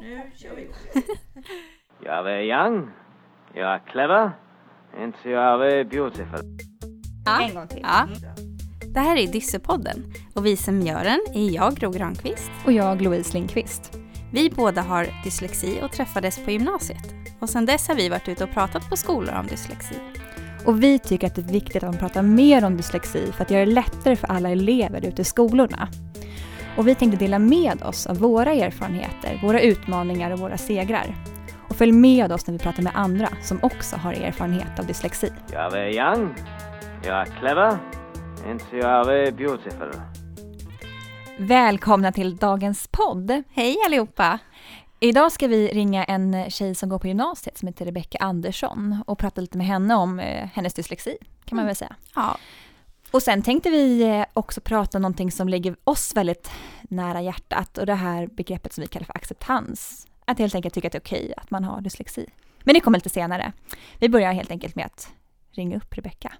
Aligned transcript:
Nu 0.00 0.30
kör 0.34 0.54
vi 0.54 0.62
igång. 0.62 0.74
Jag 2.04 2.30
är 2.32 2.40
young, 2.40 2.88
jag 3.54 3.74
är 3.74 3.78
clever, 3.78 4.30
and 4.96 5.14
jag 5.24 5.72
är 5.72 5.84
beautiful. 5.84 6.40
Ja. 7.24 7.42
En 7.42 7.54
gång 7.54 7.68
till. 7.68 7.80
Ja. 7.82 8.08
Det 8.94 9.00
här 9.00 9.16
är 9.16 9.26
Dyssepodden 9.26 10.12
och 10.34 10.46
vi 10.46 10.56
som 10.56 10.80
gör 10.80 11.04
den 11.04 11.20
är 11.34 11.54
jag, 11.54 11.74
Gro 11.74 11.90
Granqvist. 11.90 12.50
Och 12.66 12.72
jag, 12.72 13.02
Louise 13.02 13.34
Lindqvist. 13.34 13.98
Vi 14.32 14.50
båda 14.50 14.82
har 14.82 15.06
dyslexi 15.24 15.80
och 15.82 15.92
träffades 15.92 16.44
på 16.44 16.50
gymnasiet. 16.50 17.14
Och 17.40 17.50
sedan 17.50 17.66
dess 17.66 17.88
har 17.88 17.94
vi 17.94 18.08
varit 18.08 18.28
ute 18.28 18.44
och 18.44 18.50
pratat 18.50 18.90
på 18.90 18.96
skolor 18.96 19.34
om 19.34 19.46
dyslexi. 19.46 19.94
Och 20.66 20.82
vi 20.82 20.98
tycker 20.98 21.26
att 21.26 21.34
det 21.34 21.40
är 21.42 21.52
viktigt 21.52 21.76
att 21.76 21.90
man 21.90 21.98
pratar 21.98 22.22
mer 22.22 22.64
om 22.64 22.76
dyslexi 22.76 23.32
för 23.32 23.44
att 23.44 23.50
göra 23.50 23.64
det 23.64 23.72
lättare 23.72 24.16
för 24.16 24.26
alla 24.26 24.50
elever 24.50 25.06
ute 25.06 25.22
i 25.22 25.24
skolorna. 25.24 25.88
Och 26.76 26.88
vi 26.88 26.94
tänkte 26.94 27.18
dela 27.18 27.38
med 27.38 27.82
oss 27.82 28.06
av 28.06 28.18
våra 28.18 28.52
erfarenheter, 28.52 29.40
våra 29.42 29.60
utmaningar 29.60 30.30
och 30.30 30.38
våra 30.38 30.58
segrar. 30.58 31.14
Och 31.68 31.76
följ 31.76 31.92
med 31.92 32.32
oss 32.32 32.46
när 32.46 32.52
vi 32.52 32.58
pratar 32.58 32.82
med 32.82 32.92
andra 32.94 33.28
som 33.42 33.58
också 33.62 33.96
har 33.96 34.12
erfarenhet 34.12 34.78
av 34.78 34.86
dyslexi. 34.86 35.32
Jag 35.52 35.78
är 35.78 35.88
young, 35.88 36.34
jag 37.04 37.20
är 37.20 37.24
clever, 37.24 37.78
and 38.46 38.62
jag 38.72 39.18
är 39.18 39.32
beautiful. 39.32 39.92
Välkomna 41.38 42.12
till 42.12 42.36
dagens 42.36 42.88
podd! 42.92 43.42
Hej 43.52 43.76
allihopa! 43.86 44.38
Idag 45.00 45.32
ska 45.32 45.46
vi 45.46 45.68
ringa 45.68 46.04
en 46.04 46.50
tjej 46.50 46.74
som 46.74 46.88
går 46.88 46.98
på 46.98 47.06
gymnasiet 47.06 47.58
som 47.58 47.68
heter 47.68 47.84
Rebecka 47.84 48.18
Andersson 48.18 49.04
och 49.06 49.18
prata 49.18 49.40
lite 49.40 49.58
med 49.58 49.66
henne 49.66 49.94
om 49.94 50.20
eh, 50.20 50.48
hennes 50.54 50.74
dyslexi, 50.74 51.16
kan 51.44 51.56
man 51.56 51.66
väl 51.66 51.76
säga. 51.76 51.96
Ja, 52.14 52.36
Och 53.12 53.22
sen 53.22 53.42
tänkte 53.42 53.70
vi 53.70 54.02
eh, 54.02 54.24
också 54.32 54.60
prata 54.60 54.98
om 54.98 55.02
någonting 55.02 55.30
som 55.30 55.48
ligger 55.48 55.76
oss 55.84 56.16
väldigt 56.16 56.50
nära 56.82 57.20
hjärtat 57.20 57.78
och 57.78 57.86
det 57.86 57.94
här 57.94 58.26
begreppet 58.26 58.72
som 58.72 58.82
vi 58.82 58.88
kallar 58.88 59.06
för 59.06 59.16
acceptans. 59.16 60.06
Att 60.24 60.38
helt 60.38 60.54
enkelt 60.54 60.74
tycka 60.74 60.86
att 60.86 60.92
det 60.92 60.98
är 60.98 61.00
okej 61.00 61.34
att 61.36 61.50
man 61.50 61.64
har 61.64 61.80
dyslexi. 61.80 62.26
Men 62.64 62.74
det 62.74 62.80
kommer 62.80 62.98
lite 62.98 63.10
senare. 63.10 63.52
Vi 63.98 64.08
börjar 64.08 64.32
helt 64.32 64.50
enkelt 64.50 64.74
med 64.74 64.86
att 64.86 65.12
ringa 65.52 65.76
upp 65.76 65.96
Rebecka. 65.96 66.32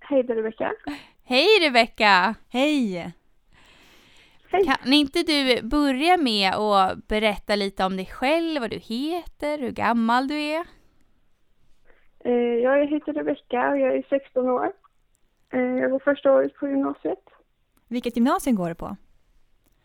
Hej, 0.00 0.22
det 0.22 0.32
är 0.32 0.36
Rebecka. 0.36 0.72
hej 1.24 1.46
Rebecka! 1.60 2.34
Hej! 2.48 3.12
Hej. 4.52 4.64
Kan 4.64 4.92
inte 4.92 5.22
du 5.22 5.62
börja 5.62 6.16
med 6.16 6.54
att 6.54 7.08
berätta 7.08 7.56
lite 7.56 7.84
om 7.84 7.96
dig 7.96 8.06
själv, 8.06 8.60
vad 8.60 8.70
du 8.70 8.76
heter, 8.78 9.58
hur 9.58 9.70
gammal 9.70 10.28
du 10.28 10.34
är? 10.40 10.64
Eh, 12.24 12.32
Jag 12.32 12.86
heter 12.86 13.12
Rebecka 13.12 13.68
och 13.70 13.78
jag 13.78 13.96
är 13.96 14.04
16 14.08 14.48
år. 14.50 14.72
Eh, 15.52 15.60
Jag 15.60 15.90
går 15.90 15.98
första 15.98 16.32
året 16.32 16.54
på 16.54 16.68
gymnasiet. 16.68 17.24
Vilket 17.88 18.16
gymnasium 18.16 18.56
går 18.56 18.68
du 18.68 18.74
på? 18.74 18.96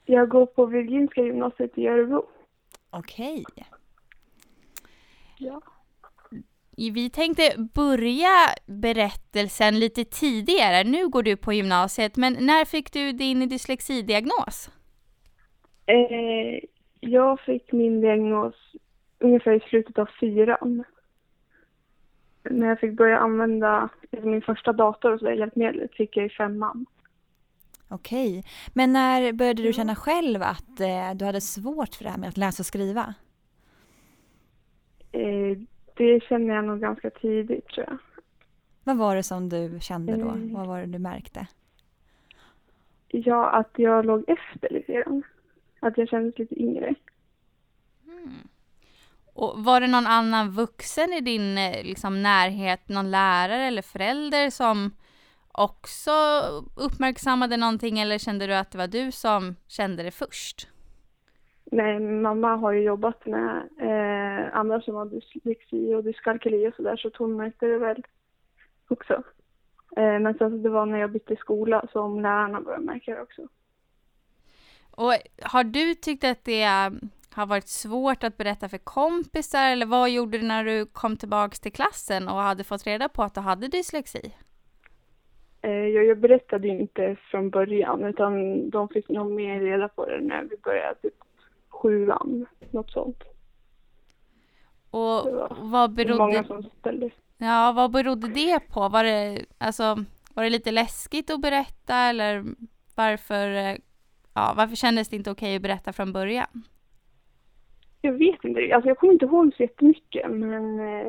Jag 0.05 0.29
går 0.29 0.45
på 0.45 0.65
Virginska 0.65 1.21
gymnasiet 1.21 1.77
i 1.77 1.87
Örebro. 1.87 2.25
Okej. 2.89 3.43
Ja. 5.37 5.61
Vi 6.77 7.09
tänkte 7.09 7.69
börja 7.73 8.29
berättelsen 8.65 9.79
lite 9.79 10.05
tidigare. 10.05 10.83
Nu 10.83 11.07
går 11.09 11.23
du 11.23 11.37
på 11.37 11.53
gymnasiet, 11.53 12.17
men 12.17 12.33
när 12.33 12.65
fick 12.65 12.93
du 12.93 13.11
din 13.11 13.49
dyslexidiagnos? 13.49 14.69
Eh, 15.85 16.59
Jag 16.99 17.39
fick 17.39 17.71
min 17.71 18.01
diagnos 18.01 18.55
ungefär 19.19 19.51
i 19.53 19.59
slutet 19.69 19.97
av 19.97 20.09
fyran. 20.19 20.83
När 22.49 22.67
jag 22.67 22.79
fick 22.79 22.93
börja 22.93 23.17
använda 23.17 23.89
min 24.11 24.41
första 24.41 24.73
dator 24.73 25.13
och 25.13 25.19
så 25.19 25.25
där 25.25 25.33
hjälpmedlet 25.33 25.93
fick 25.95 26.17
jag 26.17 26.25
i 26.25 26.29
femman. 26.29 26.85
Okej. 27.89 28.43
Men 28.73 28.93
när 28.93 29.33
började 29.33 29.63
du 29.63 29.73
känna 29.73 29.95
själv 29.95 30.41
att 30.41 30.79
eh, 30.79 31.13
du 31.15 31.25
hade 31.25 31.41
svårt 31.41 31.95
för 31.95 32.03
det 32.03 32.09
här 32.09 32.17
med 32.17 32.29
att 32.29 32.37
läsa 32.37 32.61
och 32.61 32.65
skriva? 32.65 33.13
Eh, 35.11 35.57
Det 35.97 36.23
känner 36.23 36.55
jag 36.55 36.65
nog 36.65 36.79
ganska 36.79 37.09
tidigt 37.09 37.67
tror 37.67 37.85
jag. 37.89 37.97
Vad 38.83 38.97
var 38.97 39.15
det 39.15 39.23
som 39.23 39.49
du 39.49 39.77
kände 39.81 40.15
då? 40.15 40.29
Mm. 40.29 40.53
Vad 40.53 40.67
var 40.67 40.79
det 40.79 40.85
du 40.85 40.99
märkte? 40.99 41.47
Ja, 43.07 43.49
att 43.49 43.71
jag 43.75 44.05
låg 44.05 44.23
efter 44.27 44.69
lite 44.69 44.93
grann. 44.93 45.23
Att 45.79 45.97
jag 45.97 46.09
kändes 46.09 46.39
lite 46.39 46.61
yngre. 46.61 46.95
Och 49.33 49.63
var 49.63 49.81
det 49.81 49.87
någon 49.87 50.07
annan 50.07 50.51
vuxen 50.51 51.13
i 51.13 51.21
din 51.21 51.57
eh, 51.57 51.83
liksom, 51.83 52.23
närhet, 52.23 52.89
någon 52.89 53.11
lärare 53.11 53.63
eller 53.63 53.81
förälder 53.81 54.49
som 54.49 54.91
också 55.51 56.11
uppmärksammade 56.75 57.57
någonting 57.57 57.99
eller 57.99 58.17
kände 58.17 58.47
du 58.47 58.55
att 58.55 58.71
det 58.71 58.77
var 58.77 58.87
du 58.87 59.11
som 59.11 59.55
kände 59.67 60.03
det 60.03 60.11
först? 60.11 60.67
Nej, 61.71 61.99
mamma 61.99 62.55
har 62.55 62.71
ju 62.71 62.81
jobbat 62.81 63.25
med 63.25 63.69
eh, 63.79 64.57
andra 64.57 64.81
som 64.81 64.95
har 64.95 65.05
dyslexi 65.05 65.93
och 65.93 66.03
dyskalkyli 66.03 66.67
och 66.67 66.73
sådär 66.73 66.97
så 66.97 67.11
hon 67.17 67.35
märkte 67.35 67.65
det 67.65 67.77
väl 67.77 68.03
också. 68.87 69.13
Eh, 69.97 70.19
men 70.19 70.37
sen 70.37 70.49
så 70.51 70.57
det 70.57 70.69
var 70.69 70.85
när 70.85 70.99
jag 70.99 71.11
bytte 71.11 71.35
skola 71.35 71.87
som 71.91 72.21
lärarna 72.21 72.61
började 72.61 72.85
märka 72.85 73.15
det 73.15 73.21
också. 73.21 73.47
Och 74.91 75.13
har 75.41 75.63
du 75.63 75.93
tyckt 75.93 76.23
att 76.23 76.43
det 76.43 76.63
eh, 76.63 76.89
har 77.33 77.45
varit 77.45 77.67
svårt 77.67 78.23
att 78.23 78.37
berätta 78.37 78.69
för 78.69 78.77
kompisar 78.77 79.71
eller 79.71 79.85
vad 79.85 80.09
gjorde 80.09 80.37
du 80.37 80.47
när 80.47 80.63
du 80.63 80.85
kom 80.85 81.17
tillbaks 81.17 81.59
till 81.59 81.73
klassen 81.73 82.27
och 82.27 82.35
hade 82.35 82.63
fått 82.63 82.87
reda 82.87 83.09
på 83.09 83.23
att 83.23 83.35
du 83.35 83.41
hade 83.41 83.67
dyslexi? 83.67 84.33
Eh, 85.61 85.71
jag, 85.71 86.05
jag 86.05 86.17
berättade 86.17 86.67
inte 86.67 87.15
från 87.31 87.49
början 87.49 88.03
utan 88.03 88.69
de 88.69 88.89
fick 88.89 89.09
nog 89.09 89.31
mer 89.31 89.59
reda 89.59 89.87
på 89.87 90.05
det 90.05 90.21
när 90.21 90.43
vi 90.43 90.57
började 90.57 90.95
typ 90.95 91.13
sjuan, 91.81 92.45
något 92.71 92.91
sånt. 92.91 93.23
Och 94.89 94.99
vad 94.99 95.51
var 95.71 95.87
många 95.87 95.87
berodde, 95.87 96.43
som 96.43 96.63
ställde. 96.63 97.09
ja, 97.37 97.73
vad 97.75 97.91
berodde 97.91 98.27
det 98.27 98.59
på? 98.59 98.89
Var 98.89 99.03
det, 99.03 99.45
alltså, 99.57 99.83
var 100.33 100.43
det 100.43 100.49
lite 100.49 100.71
läskigt 100.71 101.29
att 101.29 101.41
berätta 101.41 101.95
eller 101.95 102.43
varför, 102.95 103.49
eh, 103.51 103.75
ja, 104.33 104.53
varför 104.57 104.75
kändes 104.75 105.09
det 105.09 105.15
inte 105.15 105.31
okej 105.31 105.55
att 105.55 105.61
berätta 105.61 105.93
från 105.93 106.13
början? 106.13 106.63
Jag 108.01 108.13
vet 108.13 108.43
inte, 108.43 108.75
alltså 108.75 108.87
jag 108.87 108.97
kommer 108.97 109.13
inte 109.13 109.25
ihåg 109.25 109.53
så 109.57 109.63
jättemycket 109.63 110.31
men 110.31 110.79
eh, 110.79 111.07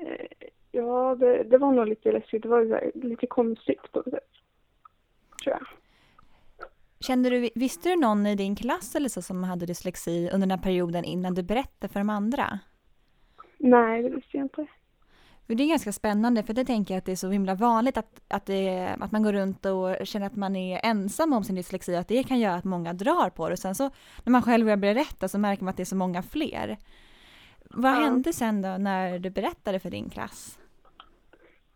eh, 0.00 0.26
ja, 0.72 1.14
det, 1.14 1.42
det 1.42 1.58
var 1.58 1.72
nog 1.72 1.88
lite 1.88 2.12
läskigt. 2.12 2.42
Det 2.42 2.48
var 2.48 2.90
lite 2.94 3.26
konstigt 3.26 3.92
på 3.92 3.98
något 3.98 4.10
sätt. 4.10 4.30
Tror 5.42 5.56
jag. 5.56 5.66
Kände 7.06 7.30
du, 7.30 7.50
visste 7.54 7.88
du 7.88 7.96
någon 7.96 8.26
i 8.26 8.34
din 8.34 8.56
klass 8.56 8.94
eller 8.94 9.08
så 9.08 9.22
som 9.22 9.44
hade 9.44 9.66
dyslexi 9.66 10.26
under 10.32 10.46
den 10.46 10.50
här 10.58 10.62
perioden 10.64 11.04
innan 11.04 11.34
du 11.34 11.42
berättade 11.42 11.92
för 11.92 12.00
de 12.00 12.10
andra? 12.10 12.58
Nej, 13.58 14.02
det 14.02 14.08
visste 14.08 14.36
jag 14.36 14.44
inte. 14.44 14.66
Det 15.46 15.62
är 15.64 15.68
ganska 15.68 15.92
spännande 15.92 16.42
för 16.42 16.52
det 16.54 16.64
tänker 16.64 16.94
jag 16.94 16.98
att 16.98 17.04
det 17.04 17.12
är 17.12 17.16
så 17.16 17.30
himla 17.30 17.54
vanligt 17.54 17.96
att, 17.96 18.20
att, 18.28 18.46
det, 18.46 18.88
att 19.00 19.12
man 19.12 19.22
går 19.22 19.32
runt 19.32 19.66
och 19.66 19.96
känner 20.06 20.26
att 20.26 20.36
man 20.36 20.56
är 20.56 20.80
ensam 20.84 21.32
om 21.32 21.44
sin 21.44 21.54
dyslexi 21.54 21.96
att 21.96 22.08
det 22.08 22.24
kan 22.24 22.38
göra 22.38 22.54
att 22.54 22.64
många 22.64 22.92
drar 22.92 23.30
på 23.30 23.48
det. 23.48 23.52
Och 23.52 23.58
sen 23.58 23.74
så 23.74 23.90
när 24.24 24.30
man 24.30 24.42
själv 24.42 24.64
börjar 24.64 24.76
berätta 24.76 25.28
så 25.28 25.38
märker 25.38 25.64
man 25.64 25.70
att 25.70 25.76
det 25.76 25.82
är 25.82 25.84
så 25.84 25.96
många 25.96 26.22
fler. 26.22 26.78
Vad 27.70 27.92
Ja. 27.92 28.00
hände 28.00 28.32
sen 28.32 28.62
då 28.62 28.68
när 28.78 29.18
du 29.18 29.30
berättade 29.30 29.80
för 29.80 29.90
din 29.90 30.10
klass? 30.10 30.58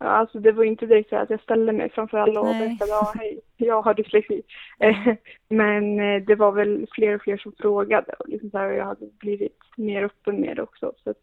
Ja, 0.01 0.05
alltså 0.05 0.39
det 0.39 0.51
var 0.51 0.63
inte 0.63 0.85
direkt 0.85 1.09
så 1.09 1.15
att 1.15 1.29
jag 1.29 1.41
ställde 1.41 1.71
mig 1.71 1.89
framför 1.89 2.17
alla 2.17 2.39
och 2.39 2.45
berättade 2.45 2.91
ja, 2.91 3.13
hej, 3.15 3.39
jag 3.57 3.81
har 3.81 3.93
dyslexi. 3.93 4.41
Eh, 4.79 5.13
Men 5.49 5.99
eh, 5.99 6.21
det 6.23 6.35
var 6.35 6.51
väl 6.51 6.87
fler 6.91 7.15
och 7.15 7.21
fler 7.21 7.37
som 7.37 7.51
frågade 7.51 8.13
och 8.19 8.29
liksom 8.29 8.49
så 8.51 8.57
här, 8.57 8.71
jag 8.71 8.85
hade 8.85 9.05
blivit 9.19 9.59
mer 9.77 10.03
öppen 10.03 10.41
med 10.41 10.55
det 10.55 10.61
också. 10.61 10.93
Så 11.03 11.13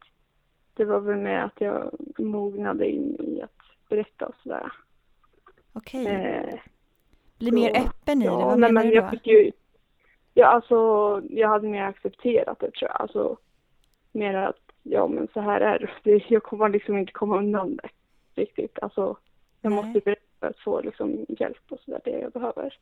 det 0.74 0.84
var 0.84 1.00
väl 1.00 1.16
med 1.16 1.44
att 1.44 1.60
jag 1.60 1.90
mognade 2.18 2.88
in 2.88 3.16
i 3.20 3.42
att 3.42 3.88
berätta 3.88 4.26
och 4.26 4.34
sådär. 4.42 4.72
Okej, 5.72 6.06
Eh, 6.06 6.54
bli 7.38 7.52
mer 7.52 7.70
öppen 7.70 8.22
i 8.22 8.24
det, 8.24 8.30
Ja, 8.30 8.36
vad 8.46 8.58
nej, 8.58 8.72
menar 8.72 8.82
men 8.82 8.90
du 8.90 8.94
jag 8.96 9.04
då? 9.04 9.10
fick 9.10 9.26
ju... 9.26 9.52
Ja, 10.34 10.46
alltså, 10.46 10.76
jag 11.30 11.48
hade 11.48 11.68
mer 11.68 11.82
accepterat 11.82 12.58
det 12.60 12.70
tror 12.70 12.90
jag. 12.90 13.00
Alltså, 13.00 13.36
mer 14.12 14.34
att, 14.34 14.60
ja 14.82 15.06
men 15.08 15.28
så 15.32 15.40
här 15.40 15.60
är 15.60 15.78
det. 15.78 16.10
det. 16.10 16.24
Jag 16.28 16.42
kommer 16.42 16.68
liksom 16.68 16.98
inte 16.98 17.12
komma 17.12 17.38
undan 17.38 17.76
det 17.76 17.88
riktigt. 18.38 18.78
Alltså, 18.82 19.16
jag 19.60 19.72
Nej. 19.72 19.84
måste 19.84 20.00
berätta 20.00 20.22
för 20.40 20.46
att 20.46 20.58
få 20.58 20.80
liksom 20.80 21.26
hjälp 21.28 21.62
och 21.72 21.80
sådär, 21.80 22.00
det 22.04 22.10
jag 22.10 22.32
behöver. 22.32 22.78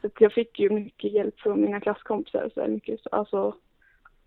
Så 0.00 0.10
jag 0.18 0.32
fick 0.32 0.58
ju 0.60 0.70
mycket 0.70 1.12
hjälp 1.12 1.40
från 1.40 1.60
mina 1.60 1.80
klasskompisar. 1.80 2.50
Så 2.54 2.60
här, 2.60 2.68
mycket, 2.68 3.00
så- 3.00 3.08
alltså, 3.12 3.54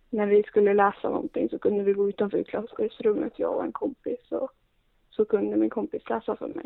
när 0.10 0.28
vi 0.28 0.44
skulle 0.44 0.74
läsa 0.74 1.10
någonting 1.10 1.50
så 1.50 1.60
kunde 1.60 1.84
vi 1.84 1.94
gå 1.94 2.10
utanför 2.10 2.44
klassrummet, 2.44 3.34
jag 3.40 3.56
och 3.56 3.64
en 3.64 3.72
kompis. 3.72 4.20
Och 4.32 4.50
så 5.10 5.26
kunde 5.26 5.58
min 5.58 5.70
kompis 5.70 6.10
läsa 6.10 6.36
för 6.36 6.48
mig. 6.48 6.66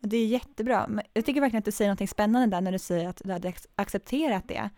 Det 0.00 0.16
är 0.16 0.26
jättebra. 0.26 0.88
Jag 1.14 1.24
tycker 1.24 1.40
verkligen 1.40 1.58
att 1.58 1.64
du 1.64 1.72
säger 1.72 1.90
något 1.90 2.08
spännande 2.10 2.56
där 2.56 2.60
när 2.60 2.72
du 2.72 2.78
säger 2.78 3.08
att 3.08 3.22
du 3.24 3.32
hade 3.32 3.48
ac- 3.48 3.68
accepterat 3.74 4.48
det. 4.48 4.70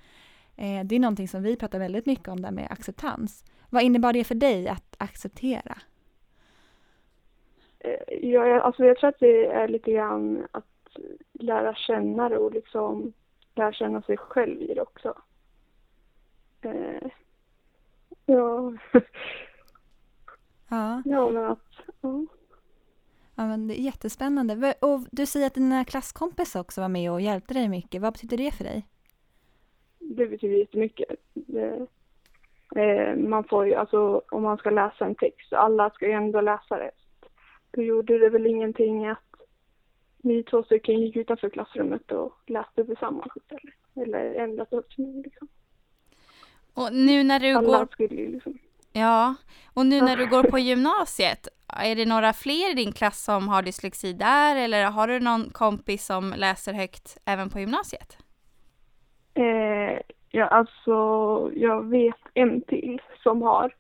Eh, 0.57 0.85
Det 0.85 0.95
är 0.97 1.01
någonting 1.01 1.29
som 1.29 1.43
vi 1.43 1.57
pratar 1.57 1.79
väldigt 1.79 2.07
mycket 2.07 2.29
om 2.29 2.43
där 2.43 2.51
med 2.51 2.67
acceptans. 2.71 3.45
Vad 3.71 3.83
innebar 3.83 4.13
det 4.13 4.25
för 4.25 4.35
dig 4.35 4.69
att 4.69 4.97
acceptera? 4.99 5.79
Eh, 7.81 8.29
jag, 8.29 8.59
alltså 8.59 8.85
jag 8.85 8.97
tror 8.97 9.09
att 9.09 9.21
det 9.21 9.47
är 9.47 9.69
lite 9.69 9.93
grann 9.93 10.47
att 10.51 10.65
lära 11.33 11.75
känna 11.75 12.29
det 12.29 12.39
och 12.39 12.53
liksom 12.53 13.13
lära 13.55 13.73
känna 13.73 14.03
sig 14.03 14.17
själv 14.17 14.63
i 14.63 14.75
det 14.75 14.83
också. 14.83 15.15
Eh, 16.63 17.11
ja. 18.27 18.73
Ja, 20.71 21.03
ja, 21.05 21.31
men 21.31 21.45
att... 21.45 21.73
Ja. 22.01 22.27
ja 23.35 23.47
men 23.47 23.69
det 23.69 23.81
är 23.81 23.83
jättespännande. 23.83 24.75
Och 24.81 25.01
du 25.11 25.27
säger 25.27 25.47
att 25.47 25.55
dina 25.55 25.85
klasskompisar 25.85 26.61
också 26.61 26.81
var 26.81 26.89
med 26.89 27.13
och 27.13 27.21
hjälpte 27.21 27.55
dig 27.55 27.69
mycket. 27.69 28.03
Vad 28.03 28.13
betyder 28.13 28.37
det 28.37 28.51
för 28.51 28.65
dig? 28.65 28.87
Det 29.99 30.27
betyder 30.27 30.57
jättemycket. 30.57 31.09
Det, 31.35 31.87
eh, 32.77 33.17
man 33.17 33.45
får 33.45 33.67
ju, 33.67 33.75
alltså 33.75 34.23
om 34.31 34.43
man 34.43 34.57
ska 34.57 34.71
läsa 34.71 35.05
en 35.05 35.15
text, 35.15 35.53
alla 35.53 35.91
ska 35.91 36.07
ju 36.07 36.13
ändå 36.13 36.41
läsa 36.41 36.77
det. 36.77 36.91
Då 37.71 37.83
gjorde 37.83 38.19
det 38.19 38.29
väl 38.29 38.47
ingenting 38.47 39.07
att 39.07 39.19
vi 40.23 40.43
två 40.43 40.63
stycken 40.63 41.01
gick 41.01 41.17
utanför 41.17 41.51
klassrummet 41.51 42.13
och 42.13 42.33
läste 42.47 42.85
tillsammans 42.85 43.33
istället. 43.37 43.75
Eller 43.97 44.35
ändrat 44.35 44.73
uppsyn 44.73 45.23
liksom. 45.23 45.49
Och 46.75 46.93
nu 46.93 47.25
när 47.25 47.41
du 47.41 47.55
Alla 47.55 47.79
går, 47.79 47.89
skulle 47.93 48.29
liksom. 48.29 48.59
ja, 48.93 49.35
och 49.75 49.87
nu 49.87 50.01
när 50.01 50.17
du 50.17 50.27
går 50.27 50.43
på 50.43 50.59
gymnasiet, 50.71 51.49
är 51.69 51.97
det 51.97 52.07
några 52.07 52.33
fler 52.33 52.71
i 52.71 52.75
din 52.75 52.93
klass 52.93 53.25
som 53.25 53.49
har 53.49 53.63
dyslexi 53.63 54.13
där 54.13 54.57
eller 54.57 54.85
har 54.85 55.09
du 55.09 55.21
någon 55.21 55.51
kompis 55.51 56.07
som 56.07 56.35
läser 56.37 56.73
högt 56.73 57.19
även 57.25 57.51
på 57.51 57.61
gymnasiet? 57.61 58.19
Eh, 59.35 60.01
ja, 60.31 60.45
alltså 60.47 60.93
jag 61.55 61.89
vet 61.89 62.21
en 62.35 62.63
till 62.63 63.01
som 63.23 63.43
har. 63.43 63.75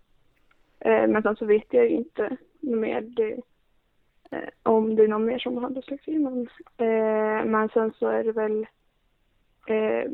Eh, 0.81 1.06
men 1.08 1.22
sen 1.22 1.37
så 1.37 1.44
vet 1.44 1.66
jag 1.70 1.88
inte 1.88 2.37
mer 2.60 3.00
det, 3.00 3.40
om 4.62 4.97
det 4.97 5.05
är 5.05 5.09
någon 5.09 5.25
mer 5.25 5.38
som 5.38 5.56
har 5.56 5.71
dyslexi. 5.71 6.19
Men, 6.19 6.41
eh, 6.77 7.44
men 7.44 7.69
sen 7.69 7.93
så 7.99 8.06
är 8.06 8.25
det 8.25 8.32
väl 8.32 8.67
eh, 9.67 10.11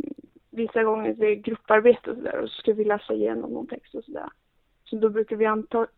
vissa 0.50 0.82
gånger 0.82 1.14
det 1.14 1.26
är 1.26 1.34
grupparbete 1.34 2.10
och 2.10 2.16
sådär 2.16 2.40
och 2.40 2.50
så 2.50 2.60
ska 2.60 2.72
vi 2.72 2.84
läsa 2.84 3.14
igenom 3.14 3.50
någon 3.50 3.66
text 3.66 3.94
och 3.94 4.04
sådär. 4.04 4.28
Så 4.84 4.96
då 4.96 5.08
brukar 5.08 5.36
vi 5.36 5.46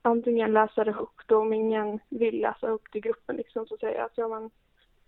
antingen 0.02 0.52
läsa 0.52 0.84
det 0.84 0.92
högt 0.92 1.30
och 1.30 1.40
om 1.40 1.52
ingen 1.52 2.00
vill 2.08 2.40
läsa 2.40 2.66
högt 2.66 2.96
i 2.96 3.00
gruppen 3.00 3.36
liksom 3.36 3.66
så 3.66 3.76
säger 3.76 3.98
jag 3.98 4.06
att 4.06 4.18
ja 4.18 4.28
men 4.28 4.50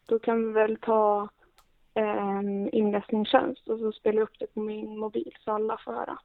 då 0.07 0.19
kan 0.19 0.47
vi 0.47 0.53
väl 0.53 0.77
ta 0.77 1.29
en 1.95 2.71
inläsningstjänst 2.71 3.69
och 3.69 3.79
så 3.79 3.93
spelar 3.93 4.19
jag 4.19 4.23
upp 4.23 4.39
det 4.39 4.55
på 4.55 4.61
min 4.61 4.99
mobil 4.99 5.37
så 5.45 5.53
alla 5.53 5.79
får 5.85 5.93
höra. 5.93 6.19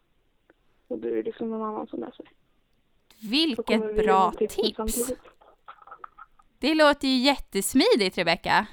Och 0.87 0.99
då 0.99 1.07
är 1.07 1.15
det 1.15 1.23
liksom 1.23 1.49
någon 1.49 1.63
annan 1.63 1.87
som 1.87 1.99
läser. 1.99 2.25
Så 2.25 3.27
Vilket 3.29 3.95
bra 3.95 4.31
tips! 4.31 5.13
Det 6.59 6.75
låter 6.75 7.07
ju 7.07 7.17
jättesmidigt 7.17 8.17
Rebecka. 8.17 8.67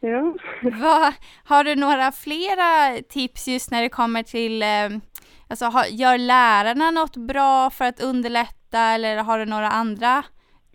Ja. 0.00 0.34
Vad, 0.62 1.12
har 1.44 1.64
du 1.64 1.74
några 1.76 2.12
flera 2.12 3.02
tips 3.08 3.48
just 3.48 3.70
när 3.70 3.82
det 3.82 3.88
kommer 3.88 4.22
till, 4.22 4.62
eh, 4.62 5.00
alltså 5.48 5.64
har, 5.64 5.84
gör 5.84 6.18
lärarna 6.18 6.90
något 6.90 7.16
bra 7.16 7.70
för 7.70 7.84
att 7.84 8.02
underlätta 8.02 8.78
eller 8.78 9.16
har 9.16 9.38
du 9.38 9.44
några 9.44 9.68
andra 9.68 10.22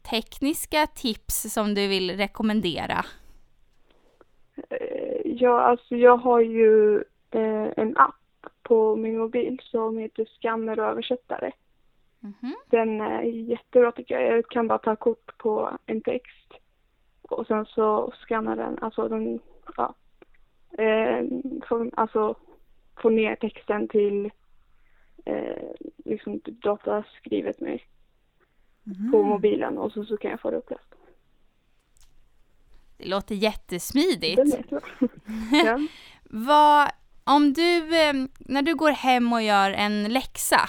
tekniska 0.10 0.88
tips 0.88 1.54
som 1.54 1.74
du 1.74 1.88
vill 1.88 2.18
rekommendera? 2.18 3.06
Eh, 4.70 5.22
ja, 5.24 5.62
alltså 5.62 5.96
jag 5.96 6.18
har 6.18 6.40
ju 6.40 6.96
eh, 7.32 7.68
en 7.78 7.98
app 7.98 8.16
på 8.64 8.96
min 8.96 9.18
mobil 9.18 9.62
som 9.64 9.98
heter 9.98 10.26
Skanner 10.26 10.80
och 10.80 10.86
översättare. 10.86 11.52
Mhm. 12.42 12.56
Den 12.68 13.02
är 13.02 13.22
jättebra 13.24 13.92
tycker 13.92 14.20
jag. 14.20 14.38
Jag 14.38 14.48
kan 14.50 14.68
bara 14.68 14.78
ta 14.80 14.96
kort 14.96 15.38
på 15.38 15.78
en 15.86 16.02
text 16.02 16.54
och 17.22 17.48
sen 17.48 17.66
så 17.66 18.12
skannar 18.12 18.56
den, 18.56 18.80
alltså 18.82 19.08
den, 19.08 19.40
ja, 19.78 19.96
eh, 20.84 21.26
får, 21.68 21.92
alltså 21.98 22.36
få 23.02 23.10
ner 23.10 23.36
texten 23.36 23.88
till 23.88 24.32
eh, 25.26 25.70
liksom 26.06 26.42
dataskrivet 26.46 27.60
med 27.62 27.80
på 29.12 29.18
Mm. 29.18 29.30
mobilen 29.30 29.78
och 29.78 29.92
så, 29.92 30.06
så 30.06 30.18
kan 30.18 30.32
jag 30.32 30.42
få 30.42 30.52
det 30.52 30.58
uppläst. 30.58 30.96
Det 32.98 33.08
låter 33.10 33.36
jättesmidigt. 33.36 34.38
Jättebra. 34.48 34.82
ja. 35.66 35.80
Vad, 36.24 36.90
om 37.24 37.54
du, 37.54 37.78
eh, 38.02 38.14
när 38.40 38.62
du 38.62 38.76
går 38.76 38.92
hem 38.92 39.34
och 39.34 39.42
gör 39.42 39.72
en 39.72 40.04
läxa, 40.04 40.60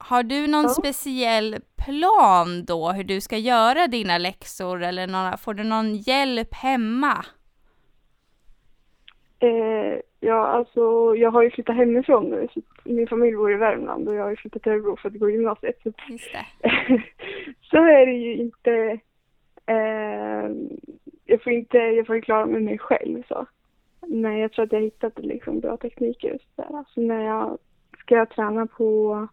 har 0.00 0.22
du 0.22 0.46
någon 0.46 0.62
Ja. 0.62 0.68
speciell 0.68 1.56
plan 1.84 2.64
då 2.64 2.90
hur 2.92 3.04
du 3.04 3.20
ska 3.20 3.36
göra 3.36 3.86
dina 3.86 4.18
läxor 4.18 4.82
eller 4.82 5.06
några, 5.06 5.36
får 5.36 5.54
du 5.54 5.64
någon 5.64 5.94
hjälp 5.94 6.54
hemma? 6.54 7.24
Eh, 9.38 10.00
ja, 10.20 10.46
alltså 10.46 11.14
jag 11.16 11.30
har 11.30 11.42
ju 11.42 11.50
flyttat 11.50 11.76
hemifrån 11.76 12.24
nu. 12.24 12.48
Så 12.54 12.60
min 12.84 13.06
familj 13.08 13.36
bor 13.36 13.52
i 13.52 13.56
Värmland 13.56 14.08
och 14.08 14.14
jag 14.14 14.22
har 14.22 14.30
ju 14.30 14.36
flyttat 14.36 14.62
till 14.62 14.72
Örebro 14.72 14.96
för 14.96 15.08
att 15.08 15.18
gå 15.18 15.30
i 15.30 15.32
gymnasiet. 15.32 15.78
Så, 15.82 15.92
så 17.70 17.76
är 17.76 18.06
det 18.06 18.12
ju 18.12 18.36
inte... 18.36 18.98
Eh, 19.66 20.50
jag 21.24 21.42
får 21.42 21.52
inte, 21.52 21.78
jag 21.78 22.06
får 22.06 22.16
ju 22.16 22.22
klara 22.22 22.46
mig 22.46 22.60
mig 22.60 22.78
själv 22.78 23.22
så. 23.28 23.46
Men 24.06 24.38
jag 24.38 24.52
tror 24.52 24.64
att 24.64 24.72
jag 24.72 24.80
hittat 24.80 25.18
liksom 25.18 25.60
bra 25.60 25.76
tekniker 25.76 26.28
just 26.28 26.56
där. 26.56 26.76
Alltså 26.78 27.00
när 27.00 27.24
jag 27.26 27.58
ska 27.98 28.26
träna 28.26 28.66
på 28.66 29.28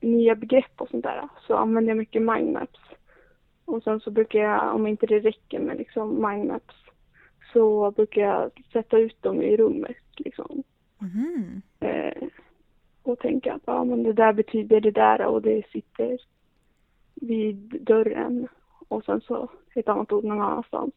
nya 0.00 0.34
begrepp 0.34 0.80
och 0.80 0.88
sånt 0.88 1.04
där 1.04 1.28
så 1.46 1.56
använder 1.56 1.90
jag 1.90 1.98
mycket 1.98 2.22
mindmaps. 2.22 2.80
Och 3.64 3.82
sen 3.82 4.00
så 4.00 4.10
brukar 4.10 4.38
jag, 4.38 4.74
om 4.74 4.86
inte 4.86 5.06
det 5.06 5.20
räcker 5.20 5.58
med 5.58 5.78
liksom 5.78 6.28
mindmaps, 6.28 6.74
så 7.52 7.90
brukar 7.90 8.22
jag 8.22 8.50
sätta 8.72 8.98
ut 8.98 9.22
dem 9.22 9.42
i 9.42 9.56
rummet 9.56 9.96
liksom. 10.16 10.62
Mhm. 10.98 11.62
Eh, 11.80 12.28
och 13.02 13.18
tänka 13.18 13.54
att 13.54 13.62
ja, 13.64 13.84
men 13.84 14.02
det 14.02 14.12
där 14.12 14.32
betyder 14.32 14.80
det 14.80 14.90
där 14.90 15.26
och 15.26 15.42
det 15.42 15.66
sitter 15.72 16.18
vid 17.14 17.82
dörren. 17.82 18.48
Och 18.88 19.04
sen 19.04 19.20
så 19.20 19.48
ett 19.74 19.88
annat 19.88 20.12
ord 20.12 20.24
någon 20.24 20.40
annanstans. 20.40 20.94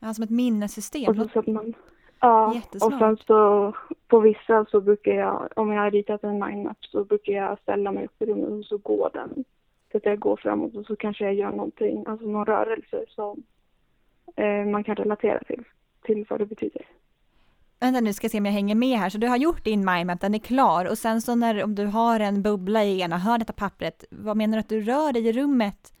Ja, 0.00 0.14
som 0.14 0.24
ett 0.24 0.30
minnessystem. 0.30 1.08
Och 1.08 1.16
så 1.16 1.28
sätter 1.28 1.52
man... 1.52 1.74
Ja, 2.20 2.46
och 2.46 2.54
Jättesmart. 2.54 2.98
sen 2.98 3.16
så 3.16 3.72
på 4.08 4.20
vissa 4.20 4.64
så 4.70 4.80
brukar 4.80 5.12
jag, 5.12 5.48
om 5.56 5.72
jag 5.72 5.82
har 5.82 5.90
ritat 5.90 6.24
en 6.24 6.44
mindmap 6.44 6.84
så 6.84 7.04
brukar 7.04 7.32
jag 7.32 7.58
ställa 7.58 7.92
mig 7.92 8.04
upp 8.04 8.22
i 8.22 8.26
rummet 8.26 8.50
och 8.50 8.64
så 8.64 8.76
går 8.76 9.10
den. 9.12 9.44
Så 9.92 9.96
att 9.96 10.04
jag 10.04 10.18
går 10.18 10.36
framåt 10.36 10.76
och 10.76 10.86
så 10.86 10.96
kanske 10.96 11.24
jag 11.24 11.34
gör 11.34 11.50
någonting, 11.50 12.04
alltså 12.06 12.26
någon 12.26 12.46
rörelse 12.46 13.04
som 13.08 13.42
eh, 14.36 14.64
man 14.64 14.84
kan 14.84 14.96
relatera 14.96 15.38
till, 15.38 15.64
till 16.02 16.26
vad 16.28 16.38
det 16.38 16.46
betyder. 16.46 16.86
Vänta 17.80 18.00
nu 18.00 18.12
ska 18.12 18.24
jag 18.24 18.32
se 18.32 18.38
om 18.38 18.46
jag 18.46 18.52
hänger 18.52 18.74
med 18.74 18.98
här. 18.98 19.08
Så 19.08 19.18
du 19.18 19.28
har 19.28 19.36
gjort 19.36 19.64
din 19.64 19.84
mindmap, 19.84 20.20
den 20.20 20.34
är 20.34 20.38
klar 20.38 20.90
och 20.90 20.98
sen 20.98 21.20
så 21.20 21.34
när 21.34 21.64
om 21.64 21.74
du 21.74 21.86
har 21.86 22.20
en 22.20 22.42
bubbla 22.42 22.84
i 22.84 23.00
ena 23.00 23.18
hörnet 23.18 23.50
av 23.50 23.54
pappret, 23.54 24.04
vad 24.10 24.36
menar 24.36 24.56
du 24.56 24.60
att 24.60 24.68
du 24.68 24.80
rör 24.80 25.12
dig 25.12 25.28
i 25.28 25.32
rummet? 25.32 25.92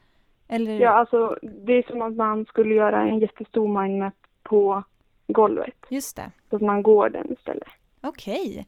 Eller? 0.48 0.80
Ja, 0.80 0.90
alltså 0.90 1.38
det 1.42 1.72
är 1.72 1.82
som 1.82 2.02
att 2.02 2.16
man 2.16 2.44
skulle 2.44 2.74
göra 2.74 3.02
en 3.02 3.18
jättestor 3.18 3.82
mindmap 3.82 4.14
på 4.42 4.82
golvet. 5.26 5.74
Just 5.88 6.16
det. 6.16 6.30
Så 6.50 6.56
att 6.56 6.62
man 6.62 6.82
går 6.82 7.08
den 7.08 7.32
istället. 7.32 7.68
Okej. 8.02 8.66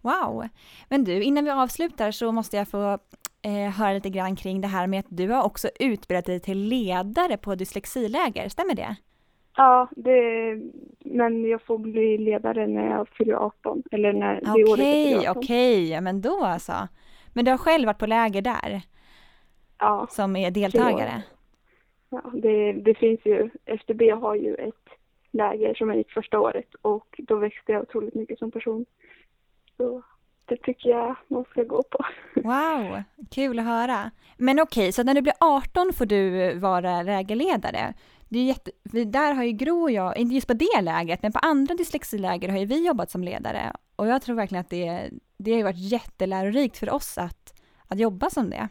Wow. 0.00 0.48
Men 0.88 1.04
du, 1.04 1.22
innan 1.22 1.44
vi 1.44 1.50
avslutar 1.50 2.10
så 2.10 2.32
måste 2.32 2.56
jag 2.56 2.68
få 2.68 2.98
eh, 3.42 3.70
höra 3.78 3.92
lite 3.92 4.10
grann 4.10 4.36
kring 4.36 4.60
det 4.60 4.68
här 4.68 4.86
med 4.86 5.00
att 5.00 5.06
du 5.08 5.28
har 5.28 5.42
också 5.42 5.68
utbildat 5.80 6.24
dig 6.24 6.40
till 6.40 6.58
ledare 6.58 7.36
på 7.36 7.54
dyslexiläger, 7.54 8.48
stämmer 8.48 8.74
det? 8.74 8.96
Ja, 9.56 9.88
det, 9.96 10.20
men 11.04 11.44
jag 11.44 11.62
får 11.62 11.78
bli 11.78 12.18
ledare 12.18 12.66
när 12.66 12.90
jag 12.90 13.08
fyller 13.08 13.34
18. 13.34 13.82
Eller 13.90 14.12
när 14.12 14.34
det 14.40 14.50
året 14.64 14.68
Okej, 14.72 15.04
fyller 15.14 15.30
18. 15.30 15.42
okej, 15.42 16.00
men 16.00 16.20
då 16.20 16.44
alltså. 16.44 16.88
Men 17.32 17.44
du 17.44 17.50
har 17.50 17.58
själv 17.58 17.86
varit 17.86 17.98
på 17.98 18.06
läger 18.06 18.42
där 18.42 18.82
Ja, 19.78 20.06
som 20.10 20.36
är 20.36 20.50
deltagare? 20.50 21.22
ja 22.10 22.22
det, 22.32 22.72
det 22.72 22.94
finns 22.94 23.20
ju, 23.24 23.50
FDB 23.64 24.02
har 24.02 24.34
ju 24.34 24.54
ett 24.54 24.88
läger 25.30 25.74
som 25.74 25.88
jag 25.88 25.98
gick 25.98 26.10
första 26.10 26.40
året 26.40 26.74
och 26.82 27.06
då 27.18 27.36
växte 27.36 27.72
jag 27.72 27.82
otroligt 27.82 28.14
mycket 28.14 28.38
som 28.38 28.50
person. 28.50 28.86
Så 29.76 30.02
det 30.44 30.56
tycker 30.56 30.90
jag 30.90 31.16
man 31.28 31.44
ska 31.44 31.62
gå 31.62 31.82
på. 31.82 31.98
Wow, 32.40 33.02
kul 33.30 33.58
att 33.58 33.64
höra. 33.64 34.10
Men 34.36 34.60
okej, 34.60 34.92
så 34.92 35.02
när 35.02 35.14
du 35.14 35.22
blir 35.22 35.34
18 35.40 35.92
får 35.92 36.06
du 36.06 36.54
vara 36.58 37.02
lägerledare. 37.02 37.94
Det 38.28 38.38
är 38.38 38.44
jätte, 38.44 38.70
där 39.04 39.34
har 39.34 39.44
ju 39.44 39.52
Gro 39.52 39.82
och 39.82 39.90
jag, 39.90 40.16
inte 40.16 40.34
just 40.34 40.46
på 40.46 40.54
det 40.54 40.82
lägret, 40.82 41.22
men 41.22 41.32
på 41.32 41.38
andra 41.38 41.74
dyslexiläger 41.74 42.48
har 42.48 42.58
ju 42.58 42.66
vi 42.66 42.86
jobbat 42.86 43.10
som 43.10 43.24
ledare. 43.24 43.72
Och 43.96 44.06
jag 44.06 44.22
tror 44.22 44.36
verkligen 44.36 44.60
att 44.60 44.70
det, 44.70 45.10
det 45.38 45.50
har 45.50 45.58
ju 45.58 45.64
varit 45.64 45.92
jättelärorikt 45.92 46.78
för 46.78 46.90
oss 46.90 47.18
att, 47.18 47.54
att 47.88 47.98
jobba 47.98 48.30
som 48.30 48.50
det. 48.50 48.68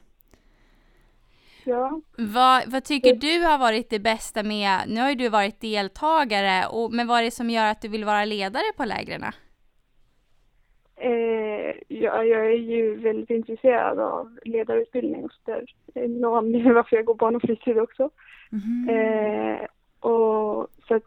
Ja, 1.66 2.02
Vad, 2.18 2.72
vad 2.72 2.84
tycker 2.84 3.16
du 3.16 3.46
har 3.46 3.58
varit 3.58 3.90
det 3.90 4.00
bästa 4.00 4.44
med, 4.44 4.80
nu 4.88 5.02
har 5.02 5.10
ju 5.10 5.16
du 5.16 5.30
varit 5.30 5.62
deltagare, 5.62 6.68
och, 6.68 6.94
men 6.94 7.08
vad 7.08 7.20
är 7.20 7.24
det 7.24 7.32
som 7.32 7.50
gör 7.50 7.72
att 7.72 7.82
du 7.82 7.88
vill 7.88 8.06
vara 8.06 8.26
ledare 8.26 8.74
på 8.78 8.86
lägren? 8.86 9.24
eh, 9.24 11.12
eh, 11.12 11.76
jag, 11.88 12.30
är 12.30 12.58
ju 12.58 12.96
väldigt 12.96 13.30
intresserad 13.30 14.00
av 14.00 14.40
ledarutbildning 14.44 15.26
och 15.26 15.32
sådär. 15.32 15.66
Det 15.86 16.00
är 16.00 16.08
någon 16.08 16.38
anledning 16.38 16.74
varför 16.82 16.96
jag 16.96 17.06
går 17.06 17.16
barn 17.16 17.36
och 17.36 17.42
fritid 17.42 17.80
också. 17.80 18.10
Mhm. 18.50 18.90
Eh, 18.90 19.60
och 20.00 20.68
så 20.88 20.96
att 20.96 21.04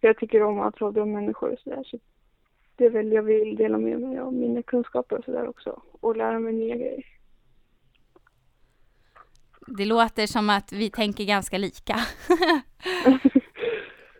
jag 0.00 0.18
tycker 0.18 0.42
om 0.42 0.60
att 0.60 0.76
prata 0.76 1.02
om 1.02 1.12
människor 1.12 1.52
och 1.52 1.58
sådär. 1.58 1.82
Så 1.84 1.98
det 2.76 2.84
är 2.84 2.90
väl 2.90 3.12
jag 3.12 3.22
vill 3.22 3.56
dela 3.56 3.78
med 3.78 4.00
mig 4.00 4.18
av 4.18 4.32
mina 4.32 4.62
kunskaper 4.62 5.18
och 5.18 5.24
sådär 5.24 5.48
också. 5.48 5.82
Och 6.00 6.16
lära 6.16 6.38
mig 6.38 6.52
nya 6.52 6.76
grejer. 6.76 7.04
Det 9.66 9.84
låter 9.84 10.26
som 10.26 10.50
att 10.50 10.72
vi 10.72 10.90
tänker 10.90 11.24
ganska 11.24 11.58
lika. 11.58 11.96